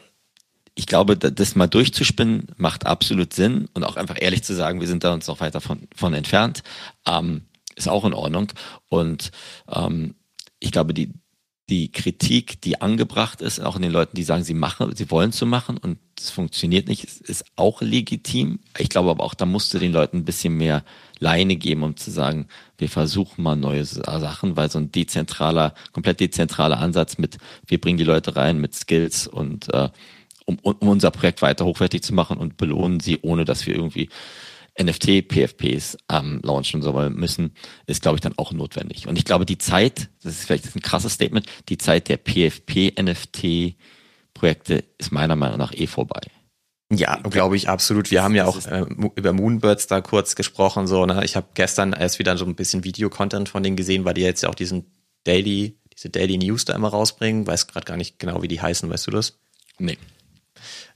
[0.74, 4.88] ich glaube, das mal durchzuspinnen macht absolut Sinn und auch einfach ehrlich zu sagen, wir
[4.88, 6.62] sind da uns noch weiter von, von entfernt,
[7.06, 7.42] ähm,
[7.76, 8.52] ist auch in Ordnung.
[8.88, 9.30] Und
[9.68, 10.14] ähm,
[10.58, 11.12] ich glaube, die,
[11.70, 15.32] die Kritik, die angebracht ist, auch in den Leuten, die sagen, sie machen, sie wollen
[15.32, 18.60] zu machen und es funktioniert nicht, ist, auch legitim.
[18.78, 20.84] Ich glaube aber auch, da musst du den Leuten ein bisschen mehr
[21.18, 26.20] Leine geben, um zu sagen, wir versuchen mal neue Sachen, weil so ein dezentraler, komplett
[26.20, 29.88] dezentraler Ansatz mit, wir bringen die Leute rein mit Skills und äh,
[30.44, 34.10] um, um unser Projekt weiter hochwertig zu machen und belohnen sie, ohne dass wir irgendwie
[34.80, 37.54] NFT-PFPs ähm, launchen soll müssen,
[37.86, 39.06] ist, glaube ich, dann auch notwendig.
[39.06, 44.84] Und ich glaube, die Zeit, das ist vielleicht ein krasses Statement, die Zeit der PFP-NFT-Projekte
[44.98, 46.22] ist meiner Meinung nach eh vorbei.
[46.92, 48.10] Ja, glaube ich absolut.
[48.10, 48.84] Wir haben ja auch äh,
[49.16, 50.86] über Moonbirds da kurz gesprochen.
[50.86, 51.24] So, ne?
[51.24, 54.42] Ich habe gestern erst wieder so ein bisschen Videocontent von denen gesehen, weil die jetzt
[54.42, 54.92] ja auch diesen
[55.24, 57.46] Daily, diese Daily News da immer rausbringen.
[57.46, 59.38] Weiß gerade gar nicht genau, wie die heißen, weißt du das?
[59.78, 59.96] Nee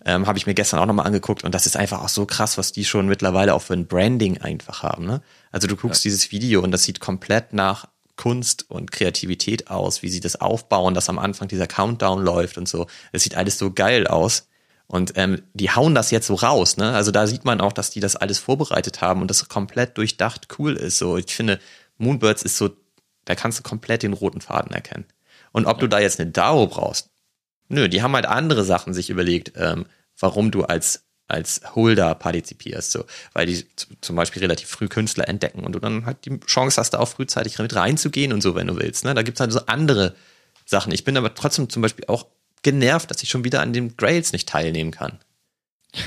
[0.08, 2.56] ähm, habe ich mir gestern auch nochmal angeguckt und das ist einfach auch so krass,
[2.56, 5.04] was die schon mittlerweile auch für ein Branding einfach haben.
[5.04, 5.20] Ne?
[5.52, 6.08] Also du guckst ja.
[6.08, 10.94] dieses Video und das sieht komplett nach Kunst und Kreativität aus, wie sie das aufbauen,
[10.94, 12.86] dass am Anfang dieser Countdown läuft und so.
[13.12, 14.48] Es sieht alles so geil aus.
[14.86, 16.94] Und ähm, die hauen das jetzt so raus, ne?
[16.94, 20.48] Also da sieht man auch, dass die das alles vorbereitet haben und das komplett durchdacht
[20.58, 20.96] cool ist.
[20.96, 21.60] So, ich finde,
[21.98, 22.70] Moonbirds ist so
[23.26, 25.04] Da kannst du komplett den roten Faden erkennen.
[25.52, 25.80] Und ob ja.
[25.80, 27.10] du da jetzt eine DAO brauchst,
[27.68, 29.84] nö, die haben halt andere Sachen sich überlegt, ähm,
[30.18, 33.04] warum du als als Holder partizipierst, so,
[33.34, 33.66] weil die
[34.00, 37.08] zum Beispiel relativ früh Künstler entdecken und du dann halt die Chance hast, da auch
[37.08, 39.04] frühzeitig mit reinzugehen und so, wenn du willst.
[39.04, 39.14] Ne?
[39.14, 40.14] Da gibt's halt so andere
[40.64, 40.90] Sachen.
[40.92, 42.26] Ich bin aber trotzdem zum Beispiel auch
[42.62, 45.18] genervt, dass ich schon wieder an den Grails nicht teilnehmen kann.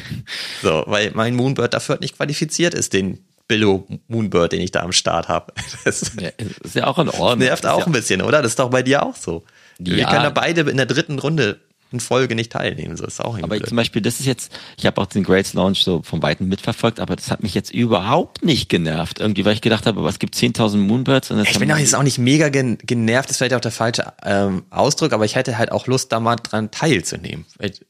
[0.64, 4.82] so, weil mein Moonbird dafür halt nicht qualifiziert ist, den Billo Moonbird, den ich da
[4.82, 5.54] am Start habe.
[5.84, 6.30] Das ja,
[6.64, 7.40] ist ja auch in Ordnung.
[7.40, 8.42] Nervt auch ja ein bisschen, oder?
[8.42, 9.44] Das ist doch bei dir auch so.
[9.80, 9.96] Ja.
[9.98, 11.60] Wir können da beide in der dritten Runde
[11.92, 12.98] in Folge nicht teilnehmen.
[12.98, 13.68] So ist auch Aber blöd.
[13.68, 17.00] zum Beispiel, das ist jetzt, ich habe auch den Grades Launch so vom Weiten mitverfolgt,
[17.00, 19.20] aber das hat mich jetzt überhaupt nicht genervt.
[19.20, 21.32] Irgendwie, weil ich gedacht habe, was gibt 10.000 Moonbirds?
[21.32, 24.14] Und ich bin auch jetzt auch nicht mega genervt, das ist vielleicht auch der falsche
[24.24, 27.46] ähm, Ausdruck, aber ich hätte halt auch Lust, da mal dran teilzunehmen.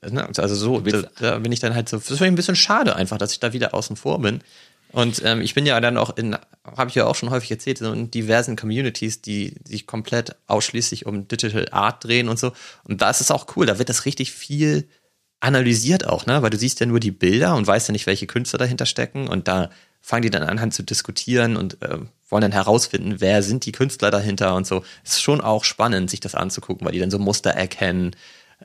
[0.10, 2.95] Ne, also so, da, da bin ich dann halt so, das ist ein bisschen schade
[2.95, 4.41] einfach, dass ich da wieder außen vor bin.
[4.92, 7.78] Und ähm, ich bin ja dann auch in, habe ich ja auch schon häufig erzählt,
[7.78, 12.52] so in diversen Communities, die sich komplett ausschließlich um Digital Art drehen und so.
[12.84, 14.88] Und da ist es auch cool, da wird das richtig viel
[15.39, 16.42] analysiert auch, ne?
[16.42, 19.28] Weil du siehst ja nur die Bilder und weißt ja nicht, welche Künstler dahinter stecken.
[19.28, 19.70] Und da
[20.02, 21.98] fangen die dann an, an zu diskutieren und äh,
[22.30, 24.84] wollen dann herausfinden, wer sind die Künstler dahinter und so.
[25.04, 28.16] Es ist schon auch spannend, sich das anzugucken, weil die dann so Muster erkennen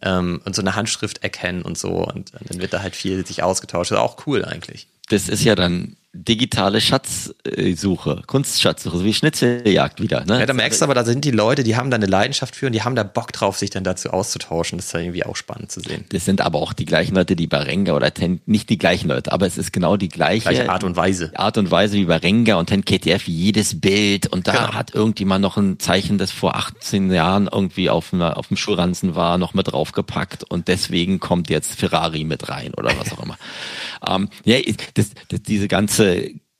[0.03, 2.05] ähm, und so eine Handschrift erkennen und so.
[2.05, 3.91] Und, und dann wird da halt viel sich ausgetauscht.
[3.91, 4.89] Das ist auch cool eigentlich.
[5.09, 10.25] Das ist ja dann digitale Schatzsuche, Kunstschatzsuche, so wie Schnitzeljagd wieder.
[10.25, 10.41] Ne?
[10.41, 12.67] Ja, da merkst du aber, da sind die Leute, die haben da eine Leidenschaft für
[12.67, 14.79] und die haben da Bock drauf, sich dann dazu auszutauschen.
[14.79, 16.05] Das ist ja irgendwie auch spannend zu sehen.
[16.09, 19.09] Das sind aber auch die gleichen Leute, die bei Renga oder Ten, nicht die gleichen
[19.09, 21.33] Leute, aber es ist genau die gleiche, gleiche Art und Weise.
[21.35, 24.75] Art und Weise wie bei Renga und Ten KTF, jedes Bild und da genau.
[24.75, 29.14] hat irgendjemand noch ein Zeichen, das vor 18 Jahren irgendwie auf, einer, auf dem Schulranzen
[29.14, 33.37] war, noch mit draufgepackt und deswegen kommt jetzt Ferrari mit rein oder was auch immer.
[34.09, 34.59] ähm, ja,
[34.95, 36.05] das, das, diese ganze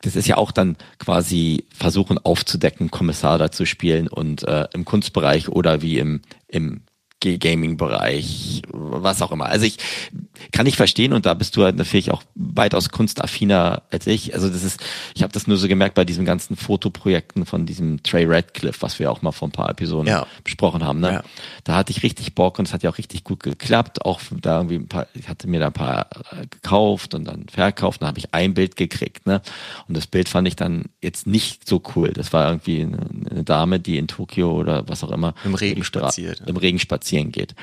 [0.03, 4.85] das ist ja auch dann quasi versuchen aufzudecken, Kommissar da zu spielen und äh, im
[4.85, 6.83] Kunstbereich oder wie im, im
[7.21, 9.47] Gaming-Bereich, was auch immer.
[9.47, 9.79] Also ich
[10.53, 14.35] kann ich verstehen und da bist du halt natürlich auch weitaus kunstaffiner als ich.
[14.35, 14.81] Also das ist,
[15.15, 18.99] ich habe das nur so gemerkt bei diesen ganzen Fotoprojekten von diesem Trey Radcliffe, was
[18.99, 20.27] wir auch mal vor ein paar Episoden ja.
[20.45, 21.01] besprochen haben.
[21.01, 21.13] Ne?
[21.13, 21.23] Ja.
[21.65, 24.05] Da hatte ich richtig Bock und es hat ja auch richtig gut geklappt.
[24.05, 27.47] Auch da irgendwie ein paar, ich hatte mir da ein paar äh, gekauft und dann
[27.49, 29.27] verkauft, dann habe ich ein Bild gekriegt.
[29.27, 29.41] Ne?
[29.89, 32.11] Und das Bild fand ich dann jetzt nicht so cool.
[32.11, 32.99] Das war irgendwie eine,
[33.31, 36.43] eine Dame, die in Tokio oder was auch immer im Regen spaziert.
[36.47, 37.55] Im Regen spaziert spazieren geht.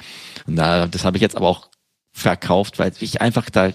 [0.48, 1.70] Und da, das habe ich jetzt aber auch
[2.12, 3.74] verkauft, weil ich einfach da,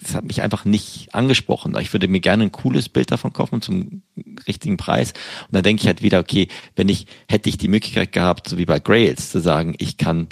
[0.00, 1.76] das hat mich einfach nicht angesprochen.
[1.78, 4.02] Ich würde mir gerne ein cooles Bild davon kaufen zum
[4.48, 5.12] richtigen Preis.
[5.46, 8.56] Und dann denke ich halt wieder, okay, wenn ich, hätte ich die Möglichkeit gehabt, so
[8.56, 10.28] wie bei Grails, zu sagen, ich kann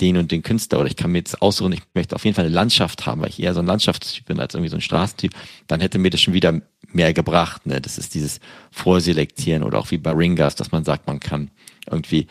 [0.00, 2.46] den und den Künstler oder ich kann mir jetzt aussuchen, ich möchte auf jeden Fall
[2.46, 5.32] eine Landschaft haben, weil ich eher so ein Landschaftstyp bin als irgendwie so ein Straßentyp,
[5.68, 7.66] dann hätte mir das schon wieder mehr gebracht.
[7.66, 7.80] Ne?
[7.80, 8.40] Das ist dieses
[8.72, 11.50] Vorselektieren oder auch wie bei Ringas, dass man sagt, man kann
[11.88, 12.26] irgendwie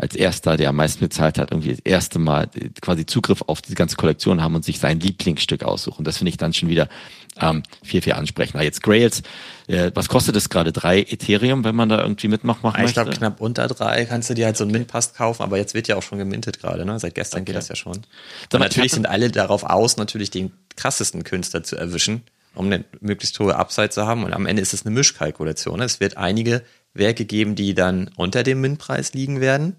[0.00, 2.48] als erster, der am meisten bezahlt hat, irgendwie das erste Mal
[2.80, 6.04] quasi Zugriff auf diese ganze Kollektion haben und sich sein Lieblingsstück aussuchen.
[6.04, 6.88] Das finde ich dann schon wieder
[7.38, 8.64] ähm, viel, viel ansprechender.
[8.64, 9.22] Jetzt Grails,
[9.66, 10.72] äh, was kostet es gerade?
[10.72, 12.84] Drei Ethereum, wenn man da irgendwie mitmachen möchte?
[12.84, 15.74] Ich glaube knapp unter drei kannst du dir halt so einen Mint-Pass kaufen, aber jetzt
[15.74, 16.98] wird ja auch schon gemintet gerade, ne?
[16.98, 17.46] Seit gestern okay.
[17.46, 17.98] geht das ja schon.
[18.52, 22.22] Und natürlich sind alle darauf aus, natürlich den krassesten Künstler zu erwischen,
[22.54, 24.24] um eine möglichst hohe Upside zu haben.
[24.24, 25.80] Und am Ende ist es eine Mischkalkulation.
[25.82, 26.62] Es wird einige
[26.94, 29.76] Werke geben, die dann unter dem Mintpreis liegen werden.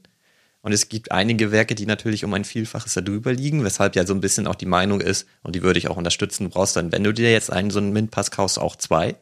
[0.62, 4.14] Und es gibt einige Werke, die natürlich um ein Vielfaches darüber liegen, weshalb ja so
[4.14, 6.91] ein bisschen auch die Meinung ist, und die würde ich auch unterstützen, du brauchst dann,
[6.91, 9.16] wenn du dir jetzt einen so einen Mint-Pass kaufst, auch zwei.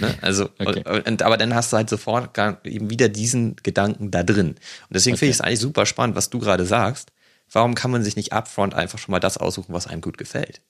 [0.00, 0.14] ne?
[0.22, 0.82] Also, okay.
[1.06, 4.48] und, aber dann hast du halt sofort eben wieder diesen Gedanken da drin.
[4.48, 4.58] Und
[4.90, 5.20] deswegen okay.
[5.20, 7.12] finde ich es eigentlich super spannend, was du gerade sagst.
[7.52, 10.62] Warum kann man sich nicht upfront einfach schon mal das aussuchen, was einem gut gefällt?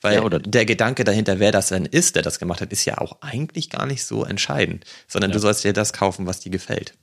[0.00, 2.98] Weil ja, der Gedanke dahinter, wer das denn ist, der das gemacht hat, ist ja
[2.98, 5.34] auch eigentlich gar nicht so entscheidend, sondern ja.
[5.34, 6.94] du sollst dir das kaufen, was dir gefällt.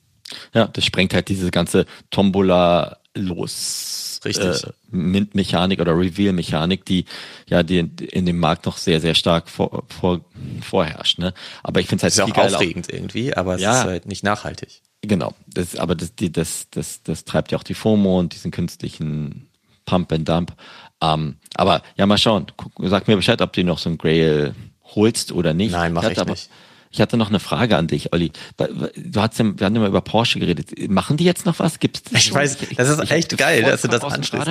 [0.53, 4.19] Ja, das sprengt halt diese ganze Tombola los.
[4.26, 4.63] Richtig.
[4.63, 7.05] Äh, Mint-Mechanik oder Reveal-Mechanik, die
[7.47, 10.21] ja die in dem Markt noch sehr, sehr stark vor, vor,
[10.61, 11.19] vorherrscht.
[11.19, 11.34] Ne?
[11.63, 14.05] Aber ich finde es halt ist auch aufregend auch, irgendwie, aber es ja, ist halt
[14.07, 14.82] nicht nachhaltig.
[15.01, 18.49] Genau, das, aber das, die, das, das, das treibt ja auch die FOMO und diesen
[18.49, 19.47] künstlichen
[19.86, 20.53] Pump and Dump.
[21.01, 22.47] Ähm, aber ja, mal schauen.
[22.80, 24.55] Sag mir Bescheid, ob du noch so ein Grail
[24.95, 25.71] holst oder nicht.
[25.71, 26.49] Nein, mach ich, ich nicht.
[26.96, 28.32] Ich hatte noch eine Frage an dich, Olli.
[28.58, 30.89] Du hast ja, wir haben immer über Porsche geredet.
[30.89, 31.80] Machen die jetzt noch was?
[31.80, 32.14] Gibt's das?
[32.14, 34.48] Ich weiß, das ist echt geil, dass du das anschließt.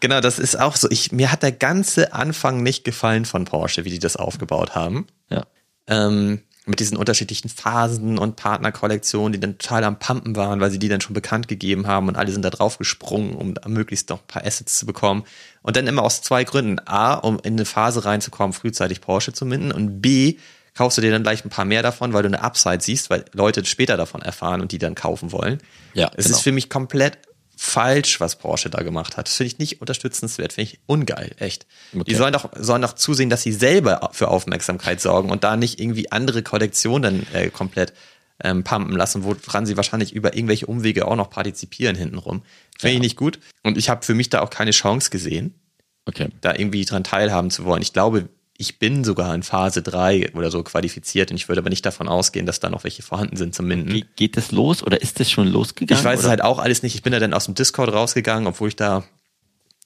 [0.00, 0.88] Genau, das ist auch so.
[0.90, 5.06] Ich, mir hat der ganze Anfang nicht gefallen von Porsche, wie die das aufgebaut haben.
[5.28, 5.44] Ja.
[5.86, 10.78] Ähm, mit diesen unterschiedlichen Phasen und Partnerkollektionen, die dann total am Pumpen waren, weil sie
[10.78, 14.20] die dann schon bekannt gegeben haben und alle sind da drauf gesprungen, um möglichst noch
[14.20, 15.24] ein paar Assets zu bekommen.
[15.60, 16.78] Und dann immer aus zwei Gründen.
[16.86, 20.38] A, um in eine Phase reinzukommen, frühzeitig Porsche zu minden und B,
[20.74, 23.24] kaufst du dir dann gleich ein paar mehr davon, weil du eine Upside siehst, weil
[23.32, 25.58] Leute später davon erfahren und die dann kaufen wollen.
[25.94, 26.36] Ja, Es genau.
[26.36, 27.18] ist für mich komplett
[27.56, 29.28] falsch, was Porsche da gemacht hat.
[29.28, 31.66] Das finde ich nicht unterstützenswert, finde ich ungeil, echt.
[31.94, 32.04] Okay.
[32.08, 35.78] Die sollen doch, sollen doch zusehen, dass sie selber für Aufmerksamkeit sorgen und da nicht
[35.78, 37.92] irgendwie andere Kollektionen äh, komplett
[38.42, 42.42] ähm, pumpen lassen, woran sie wahrscheinlich über irgendwelche Umwege auch noch partizipieren hintenrum.
[42.78, 43.38] Finde ich nicht gut.
[43.62, 45.54] Und ich habe für mich da auch keine Chance gesehen
[46.04, 46.30] Okay.
[46.40, 47.82] da irgendwie dran teilhaben zu wollen.
[47.82, 48.28] Ich glaube,
[48.62, 52.08] ich bin sogar in Phase 3 oder so qualifiziert und ich würde aber nicht davon
[52.08, 53.92] ausgehen, dass da noch welche vorhanden sind zum Minden.
[53.92, 56.00] Ge geht das los oder ist das schon losgegangen?
[56.00, 56.30] Ich weiß es oder?
[56.30, 56.94] halt auch alles nicht.
[56.94, 59.02] Ich bin ja dann aus dem Discord rausgegangen, obwohl ich da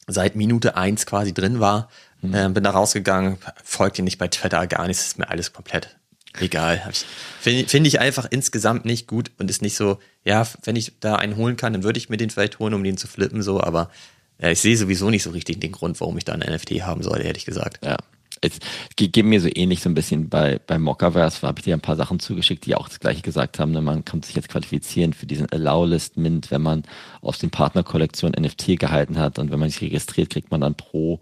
[0.07, 1.89] seit Minute eins quasi drin war.
[2.20, 2.35] Mhm.
[2.35, 5.97] Ähm, bin da rausgegangen, folgt ihr nicht bei Twitter, gar nichts, ist mir alles komplett
[6.39, 6.93] egal.
[7.41, 11.16] Finde find ich einfach insgesamt nicht gut und ist nicht so, ja, wenn ich da
[11.16, 13.59] einen holen kann, dann würde ich mir den vielleicht holen, um den zu flippen, so,
[13.59, 13.91] aber
[14.39, 17.03] ja, ich sehe sowieso nicht so richtig den Grund, warum ich da einen NFT haben
[17.03, 17.83] sollte, ehrlich gesagt.
[17.83, 17.97] Ja.
[18.41, 18.59] Es
[18.97, 21.80] ge- geht mir so ähnlich so ein bisschen bei, bei Mockerverse, habe ich dir ein
[21.80, 23.72] paar Sachen zugeschickt, die auch das gleiche gesagt haben.
[23.72, 23.80] Ne?
[23.82, 26.82] Man kann sich jetzt qualifizieren für diesen Allow-List-Mint, wenn man
[27.22, 31.20] aus den Partnerkollektionen NFT gehalten hat und wenn man sich registriert, kriegt man dann pro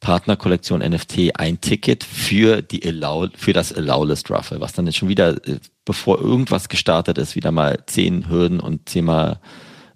[0.00, 5.08] Partnerkollektion NFT ein Ticket für die Allow, für das Allow-List Ruffle, was dann jetzt schon
[5.08, 9.40] wieder, äh, bevor irgendwas gestartet ist, wieder mal zehn Hürden und zehnmal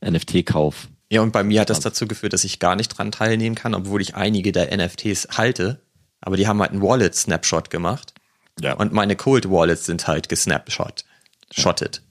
[0.04, 0.88] NFT-Kauf.
[1.12, 3.74] Ja, und bei mir hat das dazu geführt, dass ich gar nicht dran teilnehmen kann,
[3.74, 5.80] obwohl ich einige der NFTs halte.
[6.22, 8.14] Aber die haben halt einen Wallet-Snapshot gemacht.
[8.60, 8.74] Ja.
[8.74, 11.04] Und meine Cold Wallets sind halt gesnapshot.
[11.50, 12.02] Shotted.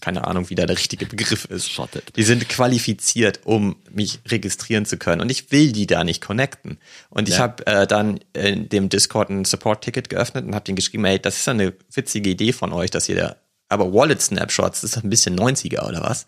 [0.00, 1.70] Keine Ahnung, wie da der richtige Begriff ist.
[1.70, 2.16] Shotted.
[2.16, 5.20] Die sind qualifiziert, um mich registrieren zu können.
[5.20, 6.78] Und ich will die da nicht connecten.
[7.08, 7.42] Und ich Ja.
[7.42, 11.36] habe äh, dann in dem Discord ein Support-Ticket geöffnet und habe den geschrieben, ey, das
[11.38, 13.36] ist ja eine witzige Idee von euch, dass ihr da,
[13.68, 16.26] aber Wallet-Snapshots, das ist ein bisschen 90er oder was?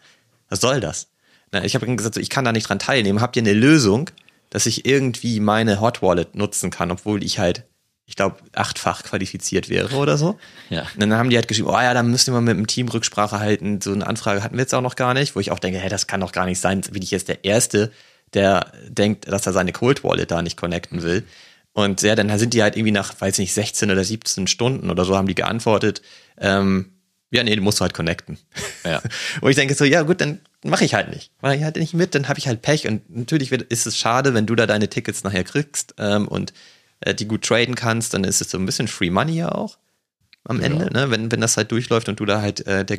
[0.49, 1.09] Was soll das?
[1.51, 3.21] Na, ich habe gesagt, so, ich kann da nicht dran teilnehmen.
[3.21, 4.09] Habt ihr eine Lösung,
[4.53, 7.65] dass ich irgendwie meine Hot Wallet nutzen kann, obwohl ich halt,
[8.05, 10.39] ich glaube, achtfach qualifiziert wäre oder so?
[10.69, 10.83] Ja.
[10.83, 13.41] Und dann haben die halt geschrieben, oh ja, dann ihr mal mit dem Team Rücksprache
[13.41, 13.81] halten.
[13.81, 15.89] So eine Anfrage hatten wir jetzt auch noch gar nicht, wo ich auch denke, hey,
[15.89, 16.83] das kann doch gar nicht sein.
[16.83, 17.91] Bin ich jetzt der Erste,
[18.35, 21.25] der denkt, dass er seine Cold Wallet da nicht connecten will.
[21.73, 25.07] Und ja, dann sind die halt irgendwie nach, weiß nicht, 16 oder 17 Stunden oder
[25.07, 26.03] so haben die geantwortet,
[26.39, 26.93] ähm,
[27.31, 28.37] ja, nee, du musst halt connecten.
[28.85, 29.01] Ja.
[29.41, 31.31] Wo ich denke so, ja gut, dann mache ich halt nicht.
[31.41, 32.87] Mache ich halt nicht mit, dann habe ich halt Pech.
[32.87, 36.53] Und natürlich wird, ist es schade, wenn du da deine Tickets nachher kriegst ähm, und
[37.01, 39.79] äh, die gut traden kannst, dann ist es so ein bisschen Free Money ja auch
[40.45, 41.11] am Ende, ne?
[41.11, 42.99] wenn, wenn das halt durchläuft und du da halt äh, der,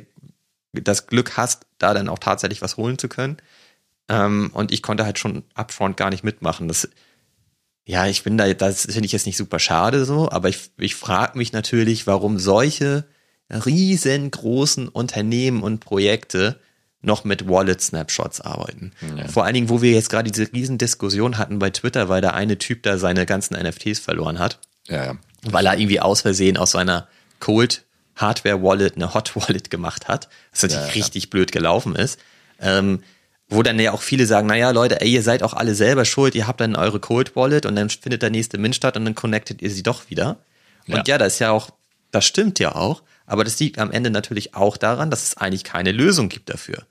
[0.71, 3.37] das Glück hast, da dann auch tatsächlich was holen zu können.
[4.09, 6.67] Ähm, und ich konnte halt schon upfront gar nicht mitmachen.
[6.67, 6.87] Das,
[7.85, 10.95] ja, ich bin da, das finde ich jetzt nicht super schade so, aber ich, ich
[10.95, 13.05] frage mich natürlich, warum solche
[13.49, 16.59] riesengroßen Unternehmen und Projekte
[17.03, 18.91] noch mit Wallet-Snapshots arbeiten.
[19.17, 19.27] Ja.
[19.27, 22.33] Vor allen Dingen, wo wir jetzt gerade diese riesen Diskussion hatten bei Twitter, weil der
[22.33, 25.17] eine Typ da seine ganzen NFTs verloren hat, Ja, ja.
[25.43, 27.07] weil er irgendwie aus Versehen aus seiner
[27.39, 27.83] Cold
[28.15, 32.19] Hardware Wallet eine Hot Wallet gemacht hat, was natürlich richtig blöd gelaufen ist.
[32.59, 33.03] Ähm,
[33.49, 36.33] wo dann ja auch viele sagen, naja, Leute, ey, ihr seid auch alle selber schuld,
[36.33, 39.15] ihr habt dann eure Cold Wallet und dann findet der nächste Mint statt und dann
[39.15, 40.37] connectet ihr sie doch wieder.
[40.87, 41.03] Und Ja.
[41.05, 41.69] ja, das ist ja auch,
[42.11, 45.63] das stimmt ja auch, aber das liegt am Ende natürlich auch daran, dass es eigentlich
[45.63, 46.83] keine Lösung gibt dafür.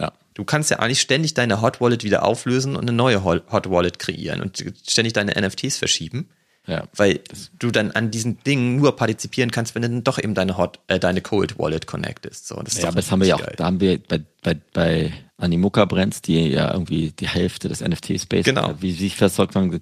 [0.00, 0.12] Ja.
[0.34, 3.98] Du kannst ja eigentlich ständig deine Hot Wallet wieder auflösen und eine neue Hot Wallet
[3.98, 6.30] kreieren und ständig deine NFTs verschieben,
[6.66, 6.84] Ja.
[6.96, 7.20] weil
[7.58, 10.78] du dann an diesen Dingen nur partizipieren kannst, wenn du dann doch eben deine Hot,
[10.86, 12.48] äh, deine Cold Wallet connectest.
[12.48, 14.56] So, das ist Ja, aber das haben wir ja auch, da haben wir bei, bei,
[14.72, 18.74] bei Animoca Brands, die ja irgendwie die Hälfte des NFT-Space, Genau.
[18.80, 19.80] wie sie versorgt waren,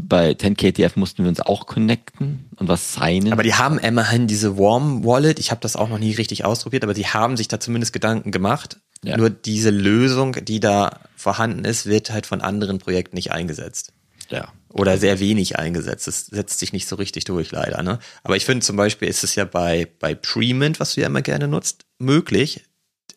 [0.00, 3.32] bei 10KTF mussten wir uns auch connecten und was signen.
[3.32, 5.38] Aber die haben immerhin diese Warm Wallet.
[5.38, 8.30] Ich habe das auch noch nie richtig ausprobiert, aber die haben sich da zumindest Gedanken
[8.30, 8.78] gemacht.
[9.04, 9.16] Ja.
[9.16, 13.92] Nur diese Lösung, die da vorhanden ist, wird halt von anderen Projekten nicht eingesetzt.
[14.30, 14.48] ja.
[14.74, 16.06] Oder sehr wenig eingesetzt.
[16.06, 17.82] Das setzt sich nicht so richtig durch, leider.
[17.82, 17.98] Ne?
[18.22, 21.20] Aber ich finde zum Beispiel ist es ja bei, bei Premint, was du ja immer
[21.20, 22.64] gerne nutzt, möglich,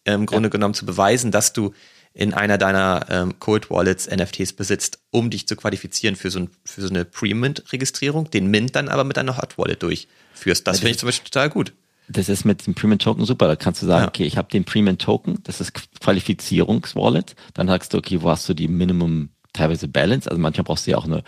[0.03, 1.73] im Grunde genommen zu beweisen, dass du
[2.17, 6.49] in einer deiner ähm, Cold Wallets NFTs besitzt, um dich zu qualifizieren für so, ein,
[6.63, 10.65] für so eine Pre-Mint-Registrierung, den Mint dann aber mit deiner Hot Wallet durchführst.
[10.65, 11.73] Das Ja, finde ich zum Beispiel total gut.
[12.07, 13.47] Das ist mit dem Premium Token super.
[13.47, 14.07] Da kannst du sagen, Ja.
[14.07, 17.35] okay, ich habe den Premium Token, das ist Qualifizierungswallet.
[17.53, 20.29] Dann sagst du, okay, wo hast du die Minimum teilweise Balance?
[20.29, 21.23] Also manchmal brauchst du ja auch eine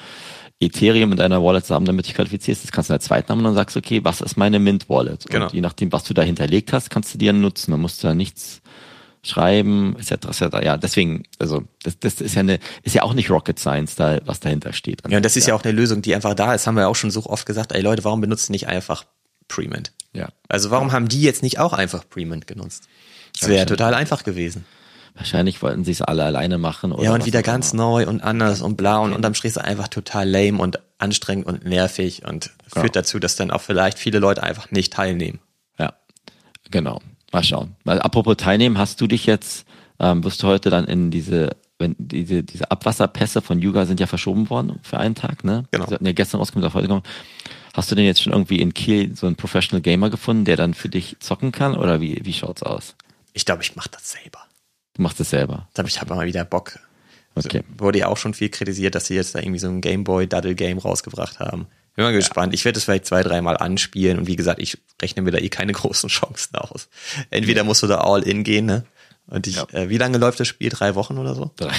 [0.60, 2.64] Ethereum in deiner Wallet zusammen, damit du dich qualifizierst.
[2.64, 4.60] Das kannst du in der zweiten haben und dann sagst du, okay, was ist meine
[4.60, 5.26] Mint Wallet?
[5.30, 5.46] Genau.
[5.46, 7.72] Und je nachdem, was du da hinterlegt hast, kannst du die dann nutzen.
[7.72, 8.62] Dann musst du da nichts
[9.24, 10.12] schreiben, etc.
[10.12, 10.64] etc.
[10.64, 14.20] Ja, deswegen, also das, das ist ja eine, ist ja auch nicht Rocket Science, da,
[14.26, 15.02] was dahinter steht.
[15.10, 15.56] Ja, und das ist ja.
[15.56, 16.68] auch eine Lösung, die einfach da ist.
[16.68, 19.06] Haben wir ja auch schon so oft gesagt, ey Leute, warum benutzt ihr nicht einfach
[19.48, 19.92] Pre-Mint?
[20.14, 20.30] Ja.
[20.48, 22.88] Also warum haben die jetzt nicht auch einfach Pre-Mint genutzt?
[23.34, 24.66] Das Ja, wäre ja total einfach gewesen.
[25.16, 26.94] Wahrscheinlich wollten sie es alle alleine machen.
[27.00, 30.30] ja, und wieder ganz neu und anders und blau und unterm Strich ist einfach total
[30.30, 32.82] lame und anstrengend und nervig und ja.
[32.82, 35.40] führt dazu, dass dann auch vielleicht viele Leute einfach nicht teilnehmen.
[35.80, 35.94] Ja,
[36.70, 37.02] genau.
[37.32, 37.76] Mal schauen.
[37.84, 39.66] Weil apropos teilnehmen, hast du dich jetzt,
[40.00, 44.08] ähm, wirst du heute dann in diese, wenn diese, diese Abwasserpässe von Yuga sind ja
[44.08, 45.66] verschoben worden für einen Tag, ne?
[45.72, 45.86] Genau.
[45.86, 47.04] Die hatten ja gestern rausgekommen, auf heute kommen.
[47.74, 50.74] Hast du denn jetzt schon irgendwie in Kiel so einen Professional Gamer gefunden, der dann
[50.74, 51.76] für dich zocken kann?
[51.78, 52.96] Oder wie, wie schaut's aus?
[53.34, 54.40] Ich glaube, ich mache das selber.
[54.96, 55.68] Du machst es selber.
[55.74, 56.80] Da habe ich halt mal wieder Bock.
[57.36, 57.64] Also Okay.
[57.78, 61.40] Wurde ja auch schon viel kritisiert, dass sie jetzt da irgendwie so ein Gameboy-Daddle-Game rausgebracht
[61.40, 61.68] haben.
[61.98, 62.54] Bin mal gespannt.
[62.54, 65.50] Ich werde es vielleicht zwei, dreimal anspielen und wie gesagt, ich rechne mir da eh
[65.50, 66.88] keine großen Chancen aus.
[67.32, 68.86] Entweder musst du da all in gehen, ne?
[69.26, 69.68] Und ich, Ja.
[69.74, 70.70] äh, wie lange läuft das Spiel?
[70.70, 71.52] Drei Wochen oder so?
[71.58, 71.74] Drei.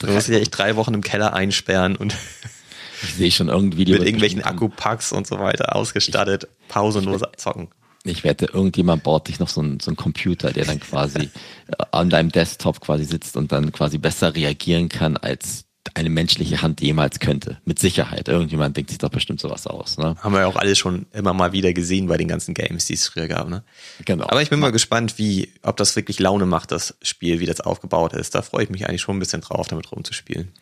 [0.00, 2.14] Du musst dich ja echt drei Wochen im Keller einsperren und
[3.02, 7.68] Ich sehe schon irgendwie mit irgendwelchen Akkupacks und so weiter ausgestattet, pausenlos zocken.
[8.04, 11.18] Ich wette, irgendjemand baut sich noch so einen, so einen Computer, der dann quasi
[11.68, 15.64] äh, an deinem Desktop quasi sitzt und dann quasi besser reagieren kann, als
[15.94, 17.58] eine menschliche Hand jemals könnte.
[17.64, 18.28] Mit Sicherheit.
[18.28, 19.96] Irgendjemand denkt sich doch bestimmt sowas aus.
[19.96, 20.14] Ne?
[20.20, 22.94] Haben wir ja auch alles schon immer mal wieder gesehen bei den ganzen Games, die
[22.94, 23.64] es früher gab, ne?
[24.04, 24.24] Genau.
[24.24, 27.60] Aber ich bin mal gespannt, wie, ob das wirklich Laune macht, das Spiel, wie das
[27.60, 28.34] aufgebaut ist.
[28.34, 30.52] Da freue ich mich eigentlich schon ein bisschen drauf, damit rumzuspielen.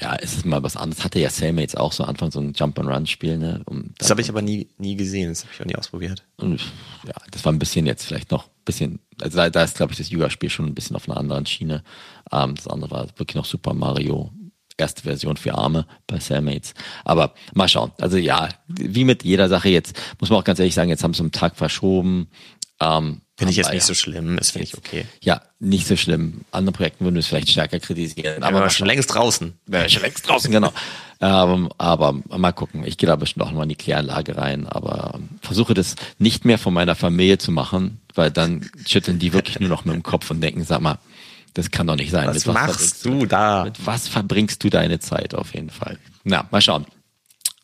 [0.00, 1.04] ja, es ist mal was anderes.
[1.04, 3.38] Hatte ja Cellmates auch so Anfang so ein Jump-and-Run-Spiel.
[3.38, 3.62] Ne?
[3.66, 6.24] Um Das habe ich aber nie, nie gesehen, das habe ich auch nie ausprobiert.
[6.36, 6.60] Und
[7.06, 9.92] ja, das war ein bisschen jetzt vielleicht noch ein bisschen, also da, da ist, glaube
[9.92, 11.84] ich, das Yuga-Spiel schon ein bisschen auf einer anderen Schiene.
[12.32, 14.32] Ähm, das andere war wirklich noch Super Mario,
[14.76, 16.74] erste Version für Arme bei Cellmates.
[17.04, 17.92] Aber mal schauen.
[18.00, 21.14] Also ja, wie mit jeder Sache jetzt, muss man auch ganz ehrlich sagen, jetzt haben
[21.14, 22.28] sie einen Tag verschoben.
[22.80, 25.06] Ähm, Finde ich jetzt nicht ja, so schlimm, das finde ich okay.
[25.20, 26.42] Ja, nicht so schlimm.
[26.52, 28.44] Andere Projekte würden wir es vielleicht stärker kritisieren.
[28.44, 29.58] Aber wir schon längst draußen.
[29.66, 30.72] Wäre schon längst draußen, genau.
[31.20, 32.84] ähm, aber mal gucken.
[32.84, 36.44] Ich gehe da bestimmt auch nochmal in die Kläranlage rein, aber ähm, versuche das nicht
[36.44, 40.04] mehr von meiner Familie zu machen, weil dann schütteln die wirklich nur noch mit dem
[40.04, 40.98] Kopf und denken, sag mal,
[41.54, 42.26] das kann doch nicht sein.
[42.28, 43.64] Was Mit machst du da?
[43.64, 45.98] Mit was verbringst du deine Zeit auf jeden Fall?
[46.24, 46.86] Na, mal schauen.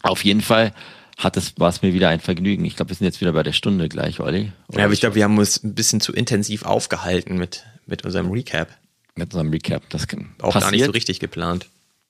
[0.03, 0.73] Auf jeden Fall
[1.19, 2.65] hat es, war es mir wieder ein Vergnügen.
[2.65, 4.53] Ich glaube, wir sind jetzt wieder bei der Stunde gleich, Olli.
[4.73, 8.31] Ja, aber ich glaube, wir haben uns ein bisschen zu intensiv aufgehalten mit, mit unserem
[8.31, 8.69] Recap.
[9.17, 9.83] mit unserem Recap.
[9.91, 10.95] Das Auch gar nicht so passiert.
[10.95, 11.67] richtig geplant.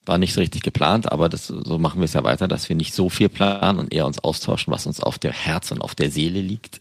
[0.07, 2.76] war nicht so richtig geplant, aber das, so machen wir es ja weiter, dass wir
[2.76, 5.95] nicht so viel planen und eher uns austauschen, was uns auf der Herz und auf
[5.97, 6.78] der Seele liegt.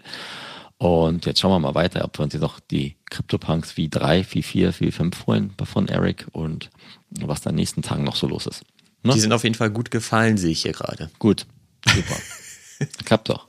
[0.80, 4.72] Und jetzt schauen wir mal weiter, ob wir uns jetzt noch die CryptoPunks V3, V4,
[4.72, 6.70] V5 holen von Eric und
[7.12, 8.64] was dann in den nächsten Tagen noch so los ist.
[9.04, 9.14] Ne?
[9.14, 11.12] Die sind auf jeden Fall gut gefallen, sehe ich hier gerade.
[11.20, 11.46] Gut,
[11.86, 12.16] super.
[13.06, 13.48] Klappt doch.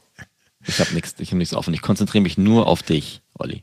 [0.67, 1.73] Ich habe nichts, ich habe nichts offen.
[1.73, 3.63] Ich konzentriere mich nur auf dich, Olli.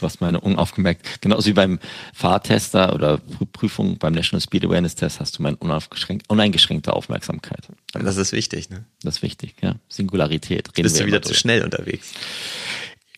[0.00, 1.78] Du hast meine unaufgemerkt, genauso wie beim
[2.12, 7.68] Fahrtester oder Prü- Prüfung beim National Speed Awareness Test hast du meine uneingeschränkte Aufmerksamkeit.
[7.92, 8.86] Das ist wichtig, ne?
[9.02, 9.76] Das ist wichtig, ja.
[9.88, 10.68] Singularität.
[10.70, 12.12] Reden Bist du wieder zu schnell unterwegs.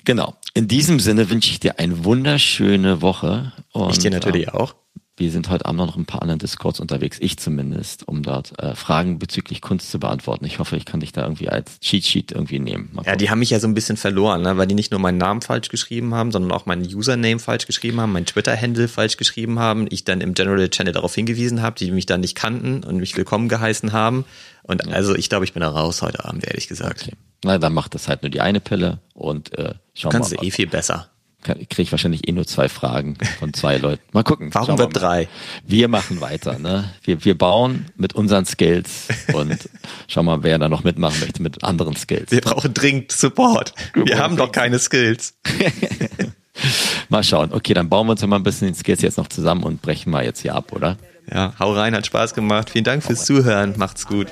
[0.05, 0.35] Genau.
[0.55, 3.53] In diesem Sinne wünsche ich dir eine wunderschöne Woche.
[3.73, 4.75] Und, Ich dir natürlich ähm, auch.
[5.17, 8.75] Wir sind heute Abend noch ein paar anderen Discords unterwegs, ich zumindest, um dort äh,
[8.75, 10.45] Fragen bezüglich Kunst zu beantworten.
[10.45, 12.99] Ich hoffe, ich kann dich da irgendwie als Cheat Sheet irgendwie nehmen.
[13.07, 14.57] Ja, die haben mich ja so ein bisschen verloren, ne?
[14.57, 18.01] weil die nicht nur meinen Namen falsch geschrieben haben, sondern auch meinen Username falsch geschrieben
[18.01, 21.93] haben, meinen Twitter-Handle falsch geschrieben haben, ich dann im General Channel darauf hingewiesen habe, die
[21.93, 24.25] mich dann nicht kannten und mich willkommen geheißen haben.
[24.65, 27.03] Und also ich glaube, ich bin da raus heute Abend, ehrlich gesagt.
[27.05, 27.17] Okay.
[27.45, 30.43] Na, dann macht das halt nur die eine Pille und äh, schauen Kannst wir du
[30.43, 30.49] mal.
[30.49, 31.09] eh viel besser.
[31.43, 34.03] Kriege ich wahrscheinlich eh nur zwei Fragen von zwei Leuten.
[34.13, 34.49] Mal gucken.
[34.55, 34.93] Warum wir mal.
[34.95, 35.29] 3?
[35.67, 36.91] Wir machen weiter, ne?
[37.03, 39.69] Wir, wir bauen mit unseren Skills und
[40.09, 42.31] schauen mal, wer da noch mitmachen möchte mit anderen Skills.
[42.31, 43.75] Wir brauchen dringend Support.
[43.93, 45.35] Wir haben doch keine Skills.
[47.11, 47.53] Mal schauen.
[47.53, 50.11] Okay, dann bauen wir uns mal ein bisschen den Skills jetzt noch zusammen und brechen
[50.11, 50.97] mal jetzt hier ab, oder?
[51.31, 52.71] Ja, hau rein, hat Spaß gemacht.
[52.71, 53.75] Vielen Dank fürs Zuhören.
[53.77, 54.29] Macht's gut.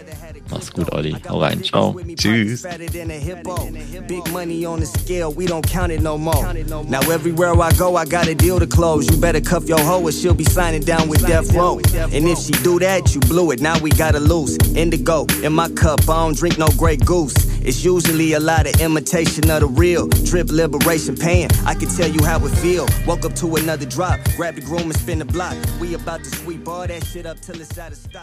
[0.50, 1.12] Mach's gut, Olli.
[1.28, 1.62] Hau rein.
[1.62, 1.92] Ciao.
[1.92, 2.62] Tschüss.
[2.62, 3.56] Fatter than a hippo.
[4.06, 6.52] Big money on the scale, we don't count it no more.
[6.88, 9.10] Now everywhere I go, I got a deal to close.
[9.10, 11.80] You better cuff your hoe or she'll be signing down with death row.
[11.94, 13.60] And if she do that, you blew it.
[13.60, 14.58] Now we gotta lose.
[14.76, 17.34] Indigo in my cup, I don't drink no Grey Goose.
[17.64, 20.08] It's usually a lot of imitation of the real.
[20.08, 21.48] Drip liberation pain.
[21.64, 22.88] I can tell you how it feel.
[23.06, 24.18] Woke up to another drop.
[24.36, 25.56] Grab the groom and spin the block.
[25.80, 28.20] We about to sweep all that shit up till it's out of stock.